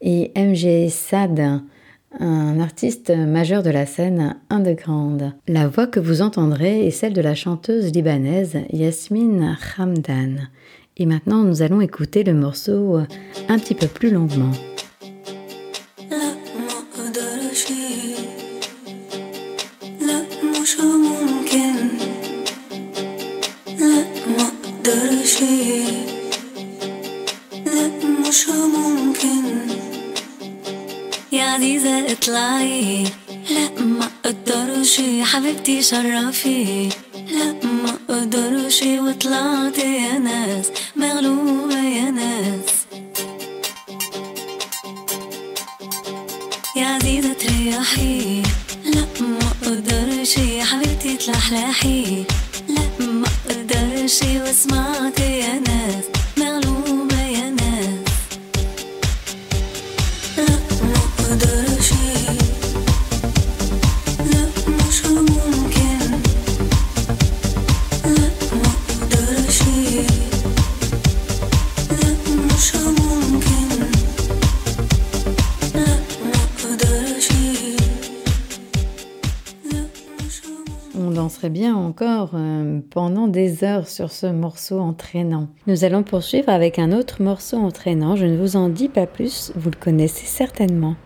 et 0.00 0.30
MG 0.36 0.90
Sad, 0.90 1.62
un 2.18 2.60
artiste 2.60 3.10
majeur 3.10 3.62
de 3.62 3.70
la 3.70 3.86
scène 3.86 4.36
underground. 4.50 5.32
La 5.46 5.68
voix 5.68 5.86
que 5.86 6.00
vous 6.00 6.22
entendrez 6.22 6.86
est 6.86 6.90
celle 6.90 7.12
de 7.12 7.20
la 7.20 7.34
chanteuse 7.34 7.92
libanaise 7.92 8.58
Yasmine 8.72 9.56
Hamdan. 9.76 10.48
Et 10.96 11.06
maintenant, 11.06 11.44
nous 11.44 11.62
allons 11.62 11.80
écouter 11.80 12.24
le 12.24 12.34
morceau 12.34 12.98
un 13.48 13.58
petit 13.58 13.74
peu 13.74 13.86
plus 13.86 14.10
longuement. 14.10 14.52
عزيزة 31.48 32.12
اطلعي 32.12 33.04
لا 33.50 33.82
ما 33.82 34.08
أقدرش 34.24 35.00
حبيبتي 35.22 35.82
شرفي. 35.82 36.88
لا 37.14 37.52
ما 37.66 37.98
أقدرش 38.10 38.82
وطلعت 38.82 39.78
يا 39.78 40.18
ناس 40.18 40.66
مغلوبة 40.96 41.78
يا 41.82 42.10
ناس. 42.10 42.70
يا 46.76 46.86
عزيزة 46.86 47.32
تريحي 47.32 48.42
لا 48.84 49.06
ما 49.20 49.48
أقدرش 49.62 50.34
حبيبتي 50.60 51.16
تلحلحي 51.16 52.24
لا 52.68 53.06
ما 53.06 53.28
أقدرش 53.50 54.20
وسمعت 54.22 55.20
يا 55.20 55.54
ناس. 55.68 56.17
Bien 81.48 81.76
encore 81.76 82.30
euh, 82.34 82.80
pendant 82.90 83.28
des 83.28 83.64
heures 83.64 83.88
sur 83.88 84.12
ce 84.12 84.26
morceau 84.26 84.80
entraînant. 84.80 85.48
Nous 85.66 85.84
allons 85.84 86.02
poursuivre 86.02 86.48
avec 86.48 86.78
un 86.78 86.92
autre 86.92 87.22
morceau 87.22 87.56
entraînant. 87.56 88.16
Je 88.16 88.26
ne 88.26 88.36
vous 88.36 88.56
en 88.56 88.68
dis 88.68 88.88
pas 88.88 89.06
plus, 89.06 89.52
vous 89.56 89.70
le 89.70 89.76
connaissez 89.76 90.26
certainement. 90.26 90.96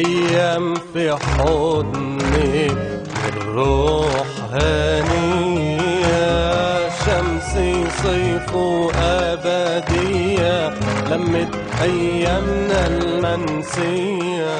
أيام 0.00 0.74
في 0.74 1.12
حضنك 1.12 2.76
الروح 3.28 4.26
هنية 4.52 6.08
شمسي 6.88 7.84
صيف 8.02 8.56
أبدية 8.98 10.68
لمت 11.10 11.54
أيامنا 11.82 12.86
المنسية 12.86 14.56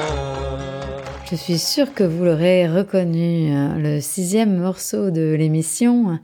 Je 1.29 1.35
suis 1.35 1.59
sûre 1.59 1.93
que 1.93 2.05
vous 2.05 2.23
l'aurez 2.23 2.69
reconnu. 2.69 3.51
euh, 3.53 3.75
Le 3.77 3.99
sixième 3.99 4.55
morceau 4.59 5.11
de 5.11 5.33
l'émission 5.37 6.19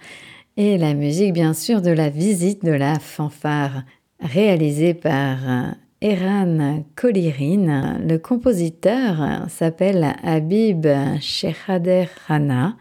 est 0.56 0.78
la 0.78 0.94
musique, 0.94 1.34
bien 1.34 1.54
sûr, 1.54 1.82
de 1.82 1.92
la 1.92 2.08
visite 2.08 2.64
de 2.64 2.72
la 2.72 3.00
fanfare, 3.00 3.84
réalisée 4.22 4.94
par 4.94 5.36
euh, 5.46 5.72
Eran 6.01 6.85
Kolirin. 6.95 7.99
Le 8.07 8.19
compositeur 8.19 9.47
s'appelle 9.49 10.15
Habib 10.23 10.87
Shehader 11.21 12.07
Rana. 12.29 12.77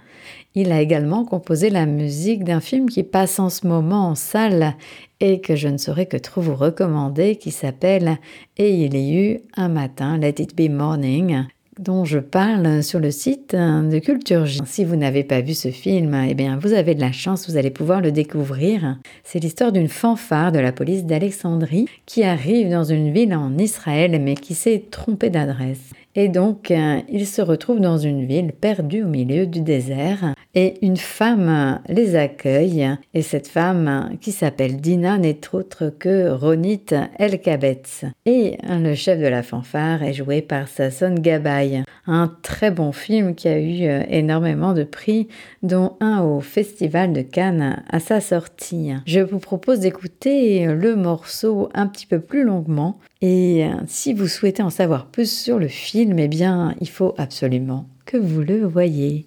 Il 0.54 0.72
a 0.72 0.82
également 0.82 1.26
composé 1.26 1.72
la 1.72 1.88
musique 1.88 2.44
d'un 2.44 2.60
film 2.60 2.90
qui 2.90 3.02
passe 3.04 3.40
en 3.40 3.50
ce 3.50 3.66
moment 3.66 4.10
en 4.10 4.16
salle 4.16 4.76
et 5.20 5.42
que 5.42 5.56
je 5.56 5.68
ne 5.68 5.78
saurais 5.78 6.06
que 6.06 6.18
trop 6.18 6.42
vous 6.42 6.56
recommander, 6.56 7.38
qui 7.38 7.50
s'appelle 7.50 8.18
Et 8.58 8.72
il 8.72 8.96
y 8.96 9.18
eut 9.20 9.40
un 9.56 9.70
matin, 9.70 10.18
Let 10.18 10.36
It 10.40 10.56
Be 10.56 10.70
Morning, 10.70 11.46
dont 11.80 12.06
je 12.06 12.20
parle 12.20 12.84
sur 12.84 13.00
le 13.00 13.12
site 13.12 13.56
de 13.56 14.00
Culture 14.00 14.46
J. 14.46 14.62
Si 14.66 14.84
vous 14.84 14.96
n'avez 14.96 15.24
pas 15.24 15.42
vu 15.42 15.54
ce 15.54 15.70
film, 15.70 16.14
eh 16.28 16.34
bien 16.34 16.58
vous 16.58 16.74
avez 16.74 16.96
de 16.96 17.02
la 17.02 17.12
chance, 17.12 17.50
vous 17.50 17.58
allez 17.58 17.72
pouvoir 17.72 18.02
le 18.02 18.12
découvrir. 18.12 18.98
C'est 19.24 19.40
l'histoire 19.40 19.72
d'une 19.72 19.88
fanfare 19.88 20.52
de 20.52 20.60
la 20.60 20.72
police 20.72 21.06
d'Alexandrie 21.06 21.88
qui 22.06 22.24
arrive 22.24 22.70
dans 22.70 22.84
une 22.84 23.12
ville 23.12 23.34
en 23.34 23.58
Israël 23.58 24.20
mais 24.22 24.36
qui 24.36 24.56
s'est 24.56 24.86
trompée 24.90 25.30
d'adresse. 25.30 25.92
Et 26.20 26.30
donc, 26.30 26.72
euh, 26.72 27.00
il 27.10 27.28
se 27.28 27.44
retrouve 27.44 27.80
dans 27.80 28.00
une 28.00 28.26
ville 28.26 28.52
perdue 28.52 29.04
au 29.04 29.08
milieu 29.08 29.46
du 29.46 29.62
désert 29.62 30.34
et 30.56 30.74
une 30.82 30.98
femme 30.98 31.80
les 31.88 32.16
accueille. 32.16 32.90
Et 33.14 33.22
cette 33.22 33.48
femme, 33.48 34.18
qui 34.20 34.32
s'appelle 34.32 34.78
Dina, 34.78 35.20
n'est 35.20 35.40
autre 35.54 35.94
que 36.00 36.32
Ronit 36.32 36.88
Elkabetz. 37.20 38.06
Et 38.26 38.58
le 38.68 38.96
chef 38.96 39.20
de 39.20 39.28
la 39.28 39.44
fanfare 39.44 40.02
est 40.02 40.14
joué 40.14 40.42
par 40.42 40.68
Sasson 40.68 41.14
Gabay. 41.14 41.84
Un 42.08 42.36
très 42.42 42.72
bon 42.72 42.92
film 42.92 43.36
qui 43.36 43.48
a 43.48 43.60
eu 43.60 43.88
euh, 43.88 44.02
énormément 44.10 44.74
de 44.74 44.86
prix, 44.86 45.28
dont 45.62 45.98
un 46.00 46.24
au 46.24 46.40
Festival 46.40 47.14
de 47.14 47.22
Cannes 47.22 47.84
à 47.92 48.00
sa 48.00 48.22
sortie. 48.22 48.94
Je 49.06 49.20
vous 49.20 49.38
propose 49.38 49.82
d'écouter 49.82 50.66
le 50.66 50.96
morceau 50.96 51.70
un 51.76 51.86
petit 51.86 52.08
peu 52.08 52.20
plus 52.20 52.44
longuement. 52.44 52.98
Et 53.21 53.65
euh, 53.65 53.75
si 53.87 54.13
vous 54.13 54.29
souhaitez 54.29 54.63
en 54.63 54.71
savoir 54.71 55.07
plus 55.07 55.31
sur 55.31 55.59
le 55.59 55.69
film, 55.69 56.19
eh 56.19 56.29
bien, 56.29 56.75
il 56.81 56.89
faut 56.89 57.15
absolument 57.19 57.87
que 58.05 58.17
vous 58.17 58.43
le 58.43 58.65
voyez. 58.65 59.27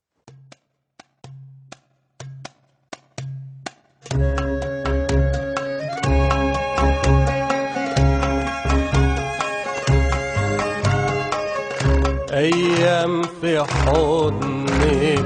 أيام 12.35 13.21
في 13.41 13.63
حضنك 13.63 15.25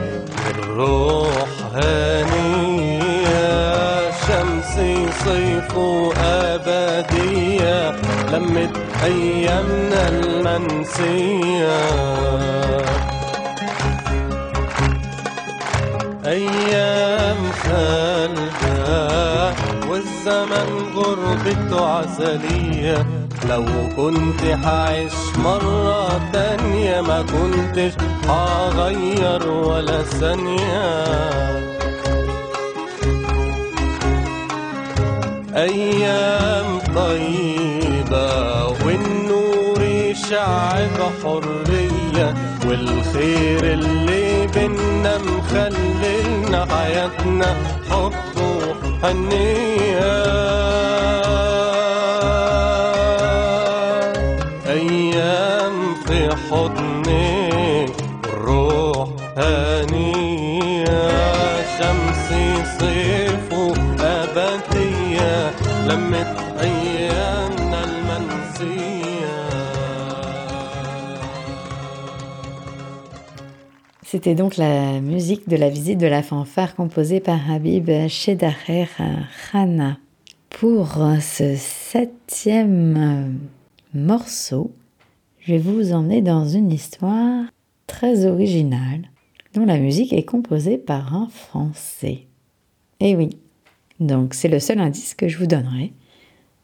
الروح 0.55 1.47
هنية 1.73 2.42
شمسي 2.42 2.42
صيف 5.24 5.76
وأبدية 5.76 7.90
لمت 8.32 8.76
أيامنا 9.04 10.08
المنسية. 10.08 11.78
أيام 16.26 17.36
خالدة 17.62 19.52
والزمن 19.90 20.68
غربته 20.96 21.88
عسلية. 21.88 23.06
لو 23.48 23.64
كنت 23.96 24.42
حعيش 24.64 25.12
مرة 25.38 26.20
تانية 26.32 27.00
ما 27.00 27.22
كنتش 27.22 27.92
هغير 28.28 29.50
ولا 29.50 30.02
ثانية. 30.02 31.43
أيام 35.64 36.78
طيبة 36.96 38.66
والنور 38.86 39.82
يشع 39.82 40.72
بحرية 40.86 42.34
والخير 42.66 43.64
اللي 43.72 44.46
بينا 44.46 45.18
مخللنا 45.18 46.66
حياتنا 46.74 47.56
حب 47.90 48.12
وحنية 49.02 50.14
لمت 65.87 66.37
أيامنا 66.59 67.83
المنسية 67.83 68.99
C'était 74.03 74.33
donc 74.33 74.57
la 74.57 74.99
musique 75.01 75.47
de 75.47 75.55
la 75.55 75.69
visite 75.69 75.99
de 75.99 76.07
la 76.07 76.23
fanfare 76.23 76.75
composée 76.75 77.19
par 77.19 77.51
Habib 77.51 77.91
Shedaher 78.07 78.87
Khana. 79.51 79.97
Pour 80.49 80.97
ce 81.21 81.55
septième 81.55 83.37
morceau, 83.93 84.71
je 85.39 85.53
vais 85.53 85.59
vous 85.59 85.93
emmener 85.93 86.21
dans 86.23 86.45
une 86.45 86.71
histoire 86.71 87.45
très 87.85 88.25
originale 88.25 89.09
dont 89.53 89.65
la 89.65 89.77
musique 89.77 90.13
est 90.13 90.25
composée 90.25 90.77
par 90.77 91.15
un 91.15 91.27
Français. 91.29 92.25
Et 92.99 93.15
oui, 93.15 93.29
donc 94.00 94.34
c'est 94.34 94.48
le 94.48 94.60
seul 94.60 94.78
indice 94.80 95.14
que 95.14 95.28
je 95.28 95.38
vous 95.38 95.46
donnerai. 95.46 95.92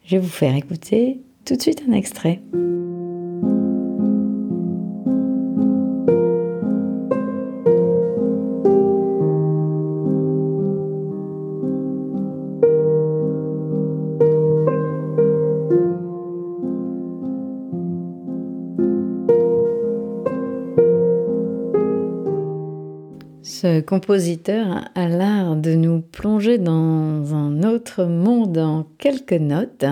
Je 0.05 0.17
vais 0.17 0.23
vous 0.23 0.29
faire 0.29 0.55
écouter 0.55 1.21
tout 1.45 1.57
de 1.57 1.63
suite 1.63 1.83
un 1.89 1.93
extrait. 1.93 2.41
Ce 23.63 23.81
compositeur 23.81 24.89
a 24.95 25.07
l'art 25.07 25.55
de 25.55 25.75
nous 25.75 26.01
plonger 26.01 26.57
dans 26.57 27.35
un 27.35 27.63
autre 27.63 28.07
monde 28.07 28.57
en 28.57 28.87
quelques 28.97 29.35
notes. 29.35 29.85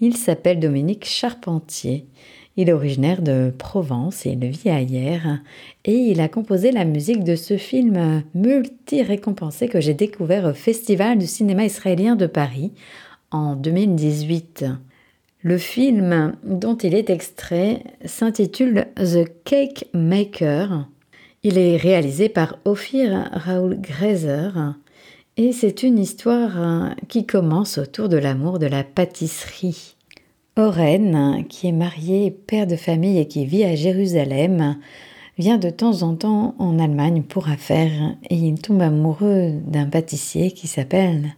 Il 0.00 0.18
s'appelle 0.18 0.60
Dominique 0.60 1.06
Charpentier. 1.06 2.04
Il 2.58 2.68
est 2.68 2.74
originaire 2.74 3.22
de 3.22 3.54
Provence 3.56 4.26
et 4.26 4.32
il 4.32 4.44
vit 4.50 4.68
ailleurs. 4.68 5.38
Et 5.86 5.94
il 5.94 6.20
a 6.20 6.28
composé 6.28 6.72
la 6.72 6.84
musique 6.84 7.24
de 7.24 7.36
ce 7.36 7.56
film 7.56 8.22
multi-récompensé 8.34 9.68
que 9.68 9.80
j'ai 9.80 9.94
découvert 9.94 10.44
au 10.44 10.52
Festival 10.52 11.16
du 11.16 11.26
cinéma 11.26 11.64
israélien 11.64 12.16
de 12.16 12.26
Paris 12.26 12.72
en 13.30 13.56
2018. 13.56 14.66
Le 15.40 15.56
film 15.56 16.34
dont 16.44 16.76
il 16.76 16.94
est 16.94 17.08
extrait 17.08 17.82
s'intitule 18.04 18.88
The 18.96 19.24
Cake 19.44 19.86
Maker. 19.94 20.86
Il 21.48 21.58
est 21.58 21.76
réalisé 21.76 22.28
par 22.28 22.58
Ophir 22.64 23.30
Raoul 23.30 23.80
Grazer 23.80 24.74
et 25.36 25.52
c'est 25.52 25.84
une 25.84 25.96
histoire 25.96 26.90
qui 27.06 27.24
commence 27.24 27.78
autour 27.78 28.08
de 28.08 28.16
l'amour 28.16 28.58
de 28.58 28.66
la 28.66 28.82
pâtisserie. 28.82 29.94
Oren, 30.56 31.44
qui 31.48 31.68
est 31.68 31.72
marié, 31.72 32.32
père 32.32 32.66
de 32.66 32.74
famille 32.74 33.20
et 33.20 33.28
qui 33.28 33.46
vit 33.46 33.62
à 33.62 33.76
Jérusalem, 33.76 34.76
vient 35.38 35.58
de 35.58 35.70
temps 35.70 36.02
en 36.02 36.16
temps 36.16 36.56
en 36.58 36.80
Allemagne 36.80 37.22
pour 37.22 37.48
affaires 37.48 38.16
et 38.28 38.34
il 38.34 38.60
tombe 38.60 38.82
amoureux 38.82 39.52
d'un 39.68 39.86
pâtissier 39.86 40.50
qui 40.50 40.66
s'appelle 40.66 41.36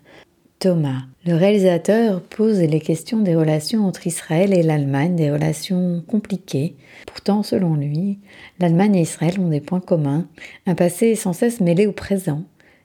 Thomas. 0.59 1.03
Le 1.25 1.35
réalisateur 1.35 2.21
pose 2.21 2.59
les 2.61 2.81
questions 2.81 3.21
des 3.21 3.37
relations 3.37 3.87
entre 3.87 4.07
Israël 4.07 4.53
et 4.53 4.63
l'Allemagne, 4.63 5.15
des 5.15 5.31
relations 5.31 6.03
compliquées. 6.07 6.75
Pourtant, 7.07 7.43
selon 7.43 7.75
lui, 7.75 8.19
l'Allemagne 8.59 8.97
et 8.97 9.03
Israël 9.03 9.39
ont 9.39 9.49
des 9.49 9.61
points 9.61 9.81
communs, 9.81 10.27
un 10.67 10.75
passé 10.75 11.15
sans 11.15 11.33
cesse 11.33 11.61
mêlé 11.61 11.87
au 11.87 11.93
présent 11.93 12.45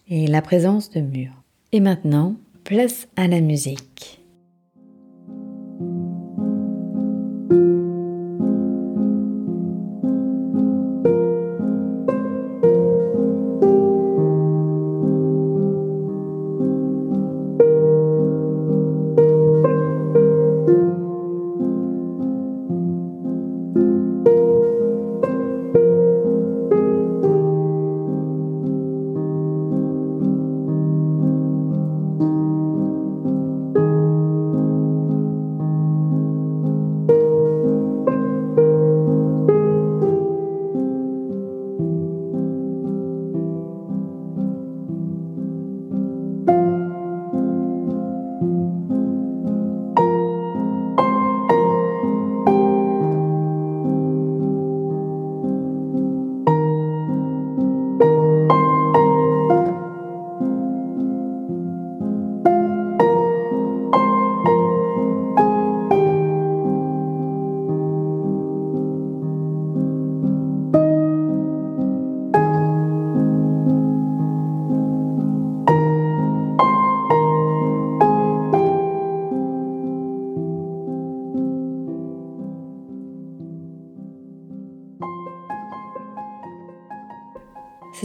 et 0.10 0.28
la 0.28 0.42
présence 0.42 0.92
de 0.92 1.02
murs. 1.02 1.44
Et 1.72 1.80
maintenant, 1.80 2.36
place 2.64 3.08
à 3.16 3.28
la 3.28 3.42
musique. 3.42 4.23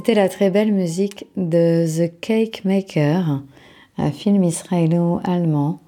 C'était 0.09 0.23
la 0.23 0.31
très 0.31 0.49
belle 0.49 0.73
musique 0.73 1.27
de 1.37 1.85
The 1.85 2.19
Cake 2.23 2.65
Maker, 2.65 3.43
un 3.99 4.11
film 4.11 4.43
israélo-allemand 4.43 5.81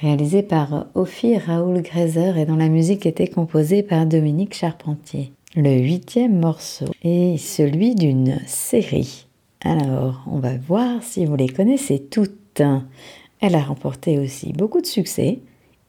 réalisé 0.00 0.42
par 0.42 0.88
Ophir 0.96 1.42
Raoul 1.46 1.82
Grazer 1.82 2.38
et 2.38 2.44
dont 2.44 2.56
la 2.56 2.70
musique 2.70 3.06
était 3.06 3.28
composée 3.28 3.84
par 3.84 4.04
Dominique 4.04 4.54
Charpentier. 4.54 5.30
Le 5.54 5.70
huitième 5.78 6.40
morceau 6.40 6.86
est 7.04 7.38
celui 7.38 7.94
d'une 7.94 8.40
série. 8.48 9.28
Alors, 9.64 10.24
on 10.28 10.40
va 10.40 10.56
voir 10.56 11.00
si 11.04 11.24
vous 11.24 11.36
les 11.36 11.48
connaissez 11.48 12.00
toutes. 12.00 12.62
Elle 13.40 13.54
a 13.54 13.62
remporté 13.62 14.18
aussi 14.18 14.52
beaucoup 14.54 14.80
de 14.80 14.86
succès 14.86 15.38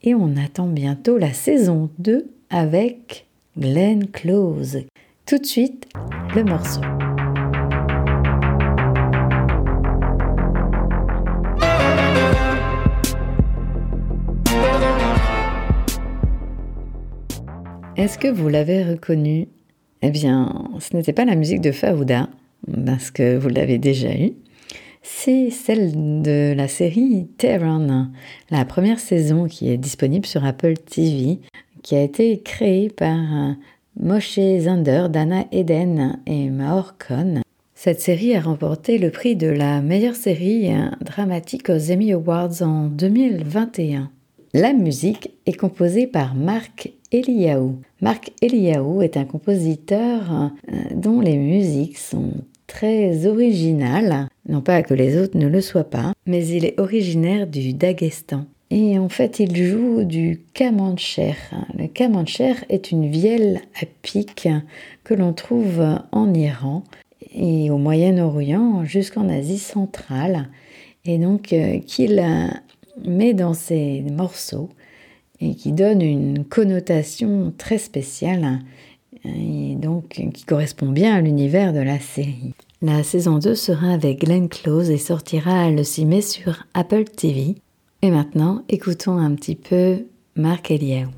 et 0.04 0.14
on 0.14 0.36
attend 0.36 0.68
bientôt 0.68 1.18
la 1.18 1.32
saison 1.32 1.90
2 1.98 2.30
avec 2.50 3.26
Glenn 3.58 4.06
Close. 4.06 4.84
Tout 5.26 5.38
de 5.38 5.46
suite, 5.46 5.88
le 6.36 6.44
morceau. 6.44 6.82
Est-ce 18.00 18.16
que 18.16 18.28
vous 18.28 18.48
l'avez 18.48 18.82
reconnu? 18.82 19.46
Eh 20.00 20.10
bien, 20.10 20.70
ce 20.78 20.96
n'était 20.96 21.12
pas 21.12 21.26
la 21.26 21.34
musique 21.34 21.60
de 21.60 21.70
Faouda, 21.70 22.30
parce 22.86 23.10
que 23.10 23.36
vous 23.36 23.50
l'avez 23.50 23.76
déjà 23.76 24.14
eue. 24.14 24.32
C'est 25.02 25.50
celle 25.50 26.22
de 26.22 26.54
la 26.56 26.66
série 26.66 27.28
Terran, 27.36 28.06
la 28.48 28.64
première 28.64 29.00
saison 29.00 29.48
qui 29.48 29.70
est 29.70 29.76
disponible 29.76 30.24
sur 30.24 30.46
Apple 30.46 30.78
TV, 30.78 31.40
qui 31.82 31.94
a 31.94 32.00
été 32.00 32.40
créée 32.40 32.88
par 32.88 33.18
euh, 33.18 33.52
Moshe 34.00 34.40
Zander, 34.60 35.08
Dana 35.10 35.44
Eden 35.52 36.20
et 36.24 36.48
Maor 36.48 36.96
Khan. 36.96 37.42
Cette 37.74 38.00
série 38.00 38.34
a 38.34 38.40
remporté 38.40 38.96
le 38.96 39.10
prix 39.10 39.36
de 39.36 39.48
la 39.48 39.82
meilleure 39.82 40.16
série 40.16 40.72
euh, 40.72 40.88
dramatique 41.02 41.68
aux 41.68 41.92
Emmy 41.92 42.14
Awards 42.14 42.62
en 42.62 42.86
2021. 42.86 44.10
La 44.54 44.72
musique 44.72 45.32
est 45.44 45.52
composée 45.52 46.06
par 46.06 46.34
Marc 46.34 46.94
Eliaou. 47.12 47.76
Marc 48.00 48.32
Eliaou 48.40 49.02
est 49.02 49.16
un 49.16 49.24
compositeur 49.24 50.52
euh, 50.72 50.76
dont 50.94 51.20
les 51.20 51.36
musiques 51.36 51.98
sont 51.98 52.32
très 52.66 53.26
originales, 53.26 54.28
non 54.48 54.60
pas 54.60 54.82
que 54.82 54.94
les 54.94 55.18
autres 55.18 55.36
ne 55.36 55.48
le 55.48 55.60
soient 55.60 55.90
pas, 55.90 56.12
mais 56.26 56.46
il 56.46 56.64
est 56.64 56.78
originaire 56.78 57.48
du 57.48 57.72
Daghestan. 57.72 58.44
Et 58.70 58.96
en 59.00 59.08
fait, 59.08 59.40
il 59.40 59.56
joue 59.56 60.04
du 60.04 60.42
kamancher. 60.54 61.34
Le 61.76 61.88
kamancher 61.88 62.54
est 62.68 62.92
une 62.92 63.10
vielle 63.10 63.60
à 63.82 63.86
pic 64.02 64.48
que 65.02 65.14
l'on 65.14 65.32
trouve 65.32 65.82
en 66.12 66.32
Iran 66.32 66.84
et 67.34 67.70
au 67.70 67.78
Moyen-Orient 67.78 68.84
jusqu'en 68.84 69.28
Asie 69.28 69.58
centrale, 69.58 70.48
et 71.04 71.18
donc 71.18 71.52
euh, 71.52 71.80
qu'il 71.80 72.24
met 73.04 73.34
dans 73.34 73.54
ses 73.54 74.02
morceaux 74.02 74.68
et 75.40 75.54
qui 75.54 75.72
donne 75.72 76.02
une 76.02 76.44
connotation 76.44 77.52
très 77.56 77.78
spéciale 77.78 78.60
et 79.24 79.74
donc 79.76 80.08
qui 80.32 80.44
correspond 80.44 80.90
bien 80.90 81.14
à 81.14 81.20
l'univers 81.20 81.72
de 81.72 81.80
la 81.80 81.98
série. 81.98 82.54
La 82.82 83.02
saison 83.02 83.38
2 83.38 83.54
sera 83.54 83.92
avec 83.92 84.20
Glenn 84.20 84.48
Close 84.48 84.90
et 84.90 84.98
sortira 84.98 85.70
le 85.70 85.84
6 85.84 86.06
mai 86.06 86.22
sur 86.22 86.64
Apple 86.72 87.04
TV. 87.04 87.56
Et 88.02 88.10
maintenant, 88.10 88.64
écoutons 88.70 89.18
un 89.18 89.34
petit 89.34 89.56
peu 89.56 90.06
Marc 90.36 90.70
Eliaou. 90.70 91.10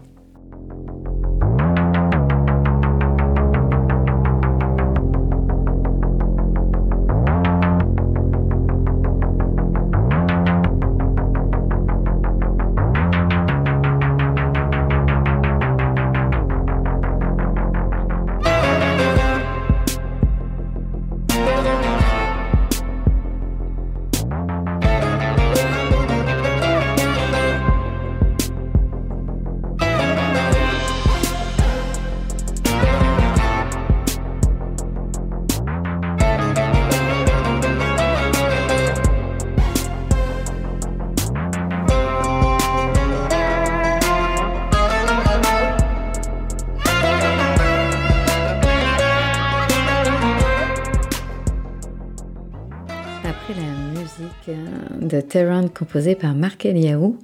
Terran 55.33 55.69
composée 55.69 56.15
par 56.15 56.35
Marc 56.35 56.67
Eliaou, 56.67 57.19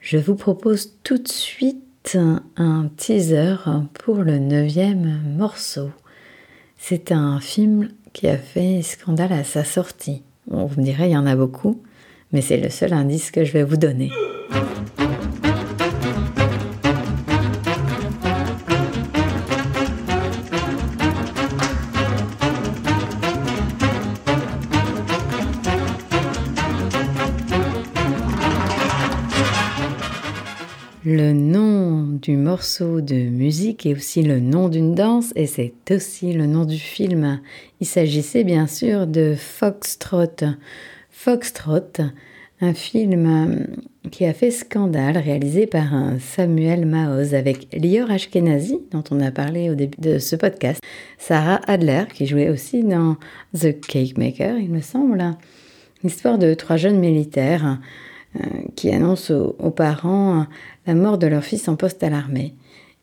je 0.00 0.18
vous 0.18 0.34
propose 0.34 0.94
tout 1.04 1.18
de 1.18 1.28
suite 1.28 2.18
un 2.56 2.90
teaser 2.96 3.54
pour 4.02 4.16
le 4.16 4.40
neuvième 4.40 5.22
morceau. 5.38 5.90
C'est 6.76 7.12
un 7.12 7.38
film 7.38 7.90
qui 8.12 8.26
a 8.26 8.36
fait 8.36 8.82
scandale 8.82 9.32
à 9.32 9.44
sa 9.44 9.62
sortie. 9.62 10.24
Vous 10.48 10.80
me 10.80 10.84
direz, 10.84 11.06
il 11.06 11.12
y 11.12 11.16
en 11.16 11.24
a 11.24 11.36
beaucoup, 11.36 11.80
mais 12.32 12.40
c'est 12.40 12.56
le 12.56 12.68
seul 12.68 12.92
indice 12.92 13.30
que 13.30 13.44
je 13.44 13.52
vais 13.52 13.62
vous 13.62 13.76
donner. 13.76 14.10
Le 31.04 31.32
nom 31.32 32.04
du 32.04 32.36
morceau 32.36 33.00
de 33.00 33.16
musique 33.16 33.86
est 33.86 33.94
aussi 33.94 34.22
le 34.22 34.38
nom 34.38 34.68
d'une 34.68 34.94
danse 34.94 35.32
et 35.34 35.48
c'est 35.48 35.74
aussi 35.90 36.32
le 36.32 36.46
nom 36.46 36.64
du 36.64 36.78
film. 36.78 37.40
Il 37.80 37.88
s'agissait 37.88 38.44
bien 38.44 38.68
sûr 38.68 39.08
de 39.08 39.34
Foxtrot. 39.36 40.44
Foxtrot, 41.10 42.04
un 42.60 42.72
film 42.72 43.66
qui 44.12 44.24
a 44.26 44.32
fait 44.32 44.52
scandale 44.52 45.18
réalisé 45.18 45.66
par 45.66 45.90
Samuel 46.20 46.86
Maoz 46.86 47.34
avec 47.34 47.66
Lior 47.72 48.08
Ashkenazi, 48.08 48.78
dont 48.92 49.02
on 49.10 49.18
a 49.18 49.32
parlé 49.32 49.70
au 49.70 49.74
début 49.74 50.00
de 50.00 50.20
ce 50.20 50.36
podcast, 50.36 50.80
Sarah 51.18 51.60
Adler, 51.66 52.04
qui 52.14 52.26
jouait 52.26 52.48
aussi 52.48 52.84
dans 52.84 53.16
The 53.58 53.80
Cake 53.80 54.16
Maker, 54.16 54.56
il 54.56 54.70
me 54.70 54.80
semble. 54.80 55.24
L'histoire 56.04 56.38
de 56.38 56.54
trois 56.54 56.76
jeunes 56.76 57.00
militaires 57.00 57.80
qui 58.76 58.90
annoncent 58.90 59.32
aux, 59.32 59.70
parents 59.70 60.46
la 60.86 60.94
mort 60.94 61.18
de 61.18 61.26
leur 61.26 61.44
fils 61.44 61.68
en 61.68 61.76
poste 61.76 62.02
à 62.02 62.10
l'armée. 62.10 62.54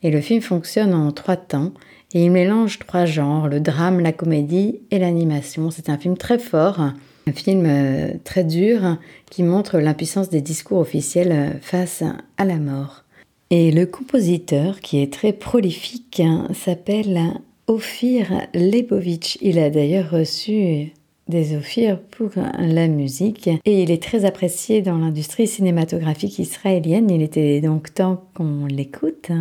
Et 0.01 0.11
le 0.11 0.21
film 0.21 0.41
fonctionne 0.41 0.93
en 0.93 1.11
trois 1.11 1.35
temps 1.35 1.73
et 2.13 2.25
il 2.25 2.31
mélange 2.31 2.79
trois 2.79 3.05
genres, 3.05 3.47
le 3.47 3.59
drame, 3.59 3.99
la 3.99 4.11
comédie 4.11 4.79
et 4.91 4.99
l'animation. 4.99 5.69
C'est 5.69 5.89
un 5.89 5.97
film 5.97 6.17
très 6.17 6.39
fort, 6.39 6.79
un 6.79 7.31
film 7.33 7.65
euh, 7.67 8.13
très 8.23 8.43
dur 8.43 8.97
qui 9.29 9.43
montre 9.43 9.77
l'impuissance 9.77 10.29
des 10.29 10.41
discours 10.41 10.79
officiels 10.79 11.31
euh, 11.31 11.51
face 11.61 12.03
à 12.37 12.45
la 12.45 12.57
mort. 12.57 13.03
Et 13.51 13.71
le 13.71 13.85
compositeur, 13.85 14.79
qui 14.79 15.01
est 15.01 15.11
très 15.11 15.33
prolifique, 15.33 16.19
hein, 16.19 16.47
s'appelle 16.53 17.19
Ophir 17.67 18.47
Lebovitch. 18.53 19.37
Il 19.41 19.59
a 19.59 19.69
d'ailleurs 19.69 20.09
reçu 20.09 20.93
des 21.29 21.55
Ophir 21.55 21.99
pour 21.99 22.31
la 22.57 22.87
musique 22.87 23.47
et 23.63 23.83
il 23.83 23.91
est 23.91 24.01
très 24.01 24.25
apprécié 24.25 24.81
dans 24.81 24.97
l'industrie 24.97 25.47
cinématographique 25.47 26.39
israélienne. 26.39 27.09
Il 27.09 27.21
était 27.21 27.61
donc 27.61 27.93
temps 27.93 28.25
qu'on 28.33 28.65
l'écoute. 28.65 29.31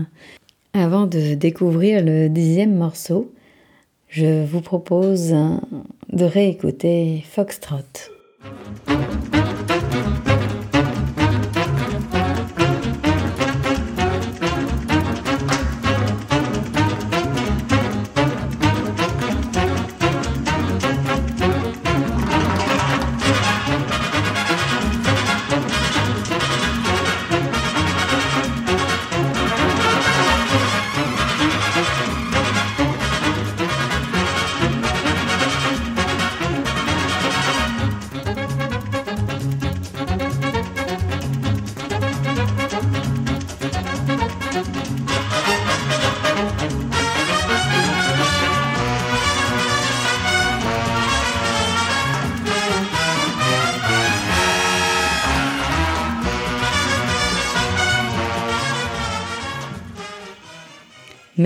Avant 0.75 1.07
de 1.07 1.35
découvrir 1.35 2.05
le 2.05 2.29
dixième 2.29 2.77
morceau, 2.77 3.33
je 4.09 4.45
vous 4.45 4.61
propose 4.61 5.35
de 6.13 6.25
réécouter 6.25 7.25
Foxtrot. 7.27 7.79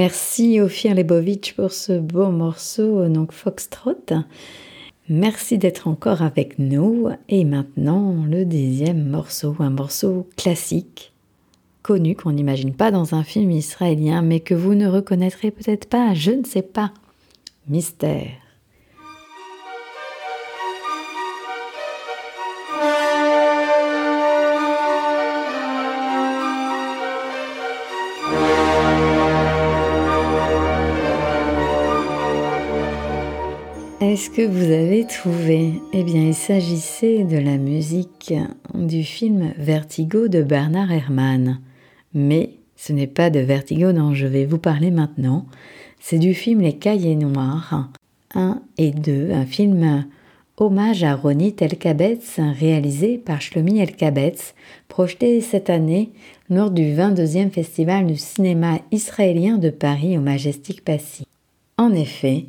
Merci 0.05 0.59
Ophir 0.59 0.97
Lebovitch 0.97 1.55
pour 1.55 1.71
ce 1.71 1.93
beau 1.93 2.27
morceau, 2.33 3.07
donc 3.07 3.31
Foxtrot. 3.31 3.95
Merci 5.09 5.59
d'être 5.59 5.87
encore 5.87 6.23
avec 6.23 6.59
nous. 6.59 7.09
Et 7.29 7.45
maintenant, 7.45 8.25
le 8.29 8.45
dixième 8.45 9.09
morceau, 9.09 9.55
un 9.61 9.71
morceau 9.71 10.27
classique, 10.37 11.13
connu 11.83 12.17
qu'on 12.17 12.33
n'imagine 12.33 12.75
pas 12.75 12.91
dans 12.91 13.15
un 13.15 13.23
film 13.23 13.53
israélien, 13.53 14.23
mais 14.23 14.41
que 14.41 14.57
vous 14.57 14.75
ne 14.75 14.89
reconnaîtrez 14.89 15.53
peut-être 15.53 15.89
pas, 15.89 16.15
je 16.15 16.33
ne 16.33 16.45
sais 16.45 16.63
pas. 16.63 16.93
Mystère. 17.69 18.42
Est-ce 34.03 34.31
que 34.31 34.43
vous 34.43 34.65
avez 34.65 35.07
trouvé? 35.07 35.75
Eh 35.93 36.03
bien, 36.03 36.25
il 36.25 36.35
s'agissait 36.35 37.23
de 37.23 37.39
la 37.39 37.57
musique 37.57 38.35
du 38.75 39.05
film 39.05 39.53
Vertigo 39.57 40.27
de 40.27 40.43
Bernard 40.43 40.91
Herrmann. 40.91 41.61
Mais 42.13 42.51
ce 42.75 42.93
n'est 42.93 43.07
pas 43.07 43.31
de 43.31 43.39
Vertigo 43.39 43.93
dont 43.93 44.13
je 44.13 44.27
vais 44.27 44.45
vous 44.45 44.59
parler 44.59 44.91
maintenant, 44.91 45.47
c'est 46.01 46.19
du 46.19 46.35
film 46.35 46.63
Les 46.63 46.73
Cahiers 46.73 47.15
Noirs 47.15 47.91
1 48.35 48.61
et 48.77 48.91
2, 48.91 49.31
un 49.31 49.47
film 49.47 50.05
hommage 50.57 51.05
à 51.05 51.15
Ronit 51.15 51.55
Elkabetz 51.61 52.41
réalisé 52.59 53.19
par 53.19 53.41
Shlomi 53.41 53.79
Elkabetz, 53.79 54.57
projeté 54.89 55.41
cette 55.41 55.71
année 55.71 56.11
lors 56.51 56.73
du 56.73 56.93
22e 56.93 57.51
Festival 57.51 58.09
du 58.09 58.17
cinéma 58.17 58.81
israélien 58.91 59.59
de 59.59 59.71
Paris 59.71 60.19
au 60.19 60.21
Majestic 60.21 60.85
Passy. 60.85 61.25
En 61.79 61.93
effet, 61.93 62.47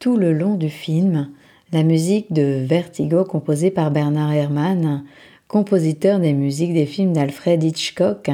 tout 0.00 0.16
le 0.16 0.32
long 0.32 0.54
du 0.54 0.70
film, 0.70 1.28
la 1.74 1.82
musique 1.82 2.32
de 2.32 2.64
Vertigo 2.64 3.22
composée 3.22 3.70
par 3.70 3.90
Bernard 3.90 4.32
Herrmann, 4.32 5.04
compositeur 5.46 6.20
des 6.20 6.32
musiques 6.32 6.72
des 6.72 6.86
films 6.86 7.12
d'Alfred 7.12 7.62
Hitchcock, 7.62 8.30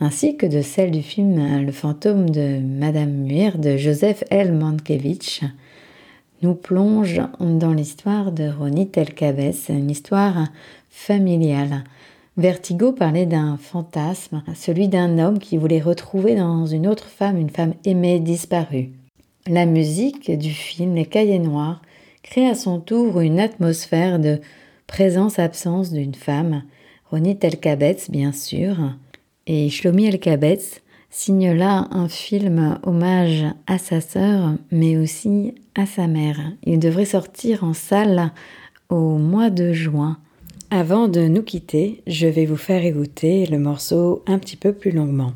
ainsi 0.00 0.38
que 0.38 0.46
de 0.46 0.62
celle 0.62 0.90
du 0.90 1.02
film 1.02 1.62
Le 1.62 1.72
fantôme 1.72 2.30
de 2.30 2.58
Madame 2.58 3.10
Muir 3.10 3.58
de 3.58 3.76
Joseph 3.76 4.24
L. 4.30 4.54
Mankiewicz, 4.54 5.42
nous 6.40 6.54
plonge 6.54 7.20
dans 7.38 7.74
l'histoire 7.74 8.32
de 8.32 8.48
Ronit 8.48 8.90
Elkabès, 8.96 9.68
une 9.68 9.90
histoire 9.90 10.46
familiale. 10.88 11.84
Vertigo 12.38 12.92
parlait 12.92 13.26
d'un 13.26 13.58
fantasme, 13.58 14.42
celui 14.54 14.88
d'un 14.88 15.18
homme 15.18 15.38
qui 15.38 15.58
voulait 15.58 15.82
retrouver 15.82 16.34
dans 16.34 16.64
une 16.64 16.86
autre 16.86 17.08
femme 17.08 17.36
une 17.36 17.50
femme 17.50 17.74
aimée 17.84 18.20
disparue. 18.20 18.92
La 19.46 19.66
musique 19.66 20.30
du 20.30 20.48
film 20.48 20.94
Les 20.94 21.04
Cahiers 21.04 21.38
Noirs 21.38 21.82
crée 22.22 22.48
à 22.48 22.54
son 22.54 22.80
tour 22.80 23.20
une 23.20 23.38
atmosphère 23.38 24.18
de 24.18 24.40
présence-absence 24.86 25.92
d'une 25.92 26.14
femme, 26.14 26.62
Ronit 27.10 27.36
Elkabetz 27.42 28.10
bien 28.10 28.32
sûr, 28.32 28.76
et 29.46 29.68
Shlomi 29.68 30.06
Elkabetz 30.06 30.80
signe 31.10 31.52
là 31.52 31.88
un 31.90 32.08
film 32.08 32.78
hommage 32.84 33.44
à 33.66 33.76
sa 33.76 34.00
sœur, 34.00 34.54
mais 34.70 34.96
aussi 34.96 35.54
à 35.74 35.84
sa 35.84 36.06
mère. 36.06 36.40
Il 36.62 36.78
devrait 36.78 37.04
sortir 37.04 37.64
en 37.64 37.74
salle 37.74 38.32
au 38.88 39.18
mois 39.18 39.50
de 39.50 39.74
juin. 39.74 40.16
Avant 40.70 41.06
de 41.06 41.28
nous 41.28 41.42
quitter, 41.42 42.02
je 42.06 42.26
vais 42.26 42.46
vous 42.46 42.56
faire 42.56 42.82
écouter 42.82 43.44
le 43.44 43.58
morceau 43.58 44.22
un 44.26 44.38
petit 44.38 44.56
peu 44.56 44.72
plus 44.72 44.90
longuement. 44.90 45.34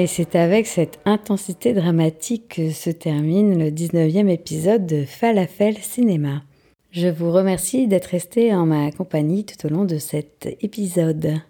Et 0.00 0.06
c'est 0.06 0.36
avec 0.36 0.68
cette 0.68 1.00
intensité 1.06 1.72
dramatique 1.72 2.54
que 2.54 2.70
se 2.70 2.88
termine 2.88 3.58
le 3.58 3.72
19e 3.72 4.28
épisode 4.28 4.86
de 4.86 5.02
Falafel 5.04 5.76
Cinéma. 5.76 6.44
Je 6.92 7.08
vous 7.08 7.32
remercie 7.32 7.88
d'être 7.88 8.06
resté 8.06 8.54
en 8.54 8.64
ma 8.64 8.92
compagnie 8.92 9.44
tout 9.44 9.66
au 9.66 9.68
long 9.68 9.84
de 9.84 9.98
cet 9.98 10.56
épisode. 10.60 11.40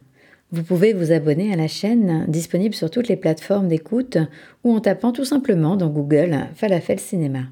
Vous 0.51 0.62
pouvez 0.62 0.94
vous 0.94 1.12
abonner 1.12 1.53
à 1.53 1.57
la 1.57 1.68
chaîne, 1.68 2.24
disponible 2.26 2.74
sur 2.74 2.90
toutes 2.90 3.09
les 3.09 3.18
plateformes 3.18 3.68
d'écoute, 3.68 4.16
ou 4.64 4.72
en 4.72 4.80
tapant 4.80 5.12
tout 5.12 5.26
simplement 5.26 5.76
dans 5.76 5.90
Google 5.90 6.46
Falafel 6.55 7.01
Cinéma. 7.01 7.49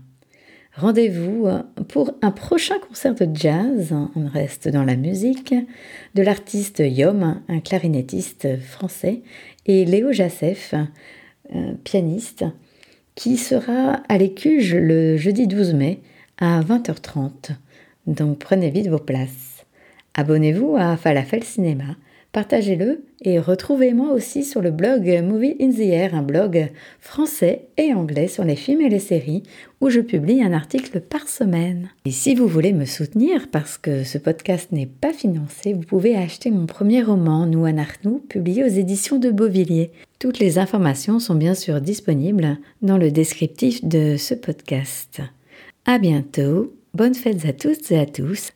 Rendez-vous 0.77 1.49
pour 1.89 2.13
un 2.21 2.31
prochain 2.31 2.75
concert 2.87 3.15
de 3.15 3.29
jazz, 3.35 3.95
on 4.15 4.29
reste 4.29 4.69
dans 4.69 4.85
la 4.85 4.97
musique, 4.97 5.55
de 6.15 6.23
l'artiste 6.23 6.83
Yom, 6.85 7.41
un 7.49 7.61
clarinettiste 7.61 8.59
français, 8.61 9.23
et 9.67 9.85
Léo 9.85 10.13
Jassef, 10.13 10.75
pianiste, 11.85 12.45
qui 13.15 13.37
sera 13.37 14.01
à 14.09 14.19
l'Écuge 14.19 14.75
le 14.75 15.17
jeudi 15.17 15.47
12 15.47 15.75
mai 15.75 16.01
à 16.39 16.61
20h30. 16.61 17.51
Donc 18.07 18.39
prenez 18.39 18.71
vite 18.71 18.89
vos 18.89 18.99
places. 18.99 19.65
Abonnez-vous 20.15 20.77
à 20.77 20.97
Falafel 20.97 21.45
Cinéma 21.45 21.97
partagez-le 22.37 23.03
et 23.23 23.39
retrouvez-moi 23.39 24.13
aussi 24.13 24.45
sur 24.45 24.61
le 24.61 24.71
blog 24.71 25.07
Movie 25.25 25.57
in 25.59 25.71
the 25.71 25.81
Air, 25.81 26.15
un 26.15 26.21
blog 26.21 26.71
français 27.01 27.63
et 27.79 27.95
anglais 27.95 28.29
sur 28.29 28.45
les 28.45 28.57
films 28.57 28.83
et 28.83 28.91
les 28.91 28.99
séries 28.99 29.43
où 29.81 29.89
je 29.89 30.01
publie 30.01 30.43
un 30.43 30.53
article 30.53 31.01
par 31.01 31.29
semaine. 31.29 31.89
Et 32.05 32.11
si 32.11 32.35
vous 32.35 32.47
voulez 32.47 32.75
me 32.75 32.85
soutenir 32.85 33.49
parce 33.51 33.79
que 33.79 34.05
ce 34.05 34.19
podcast 34.19 34.71
n'est 34.71 34.85
pas 34.85 35.15
financé, 35.15 35.73
vous 35.73 35.81
pouvez 35.81 36.15
acheter 36.15 36.51
mon 36.51 36.67
premier 36.67 37.03
roman, 37.03 37.47
Nous 37.47 37.65
Anarchnou, 37.65 38.23
publié 38.29 38.65
aux 38.65 38.67
éditions 38.69 39.19
de 39.19 39.31
Beauvilliers. 39.31 39.91
Toutes 40.19 40.39
les 40.39 40.59
informations 40.59 41.21
sont 41.21 41.37
bien 41.37 41.55
sûr 41.55 41.81
disponibles 41.81 42.59
dans 42.83 42.99
le 42.99 43.11
descriptif 43.11 43.83
de 43.83 44.19
ce 44.19 44.35
podcast. 44.35 45.23
À 45.87 45.99
bientôt 45.99 46.75
bonnes 46.93 47.15
fêtes 47.15 47.47
à 47.47 47.55
toutes 47.55 47.91
et 47.91 47.99
à 47.99 48.05
tous. 48.05 48.53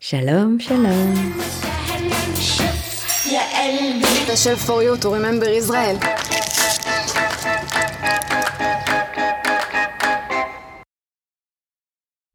Shalom, 0.00 0.60
shalom. 0.60 1.75
Chef 4.36 4.58
for 4.60 4.82
you 4.82 4.96
to 4.98 5.08
remember 5.10 5.46
Israel. 5.46 5.98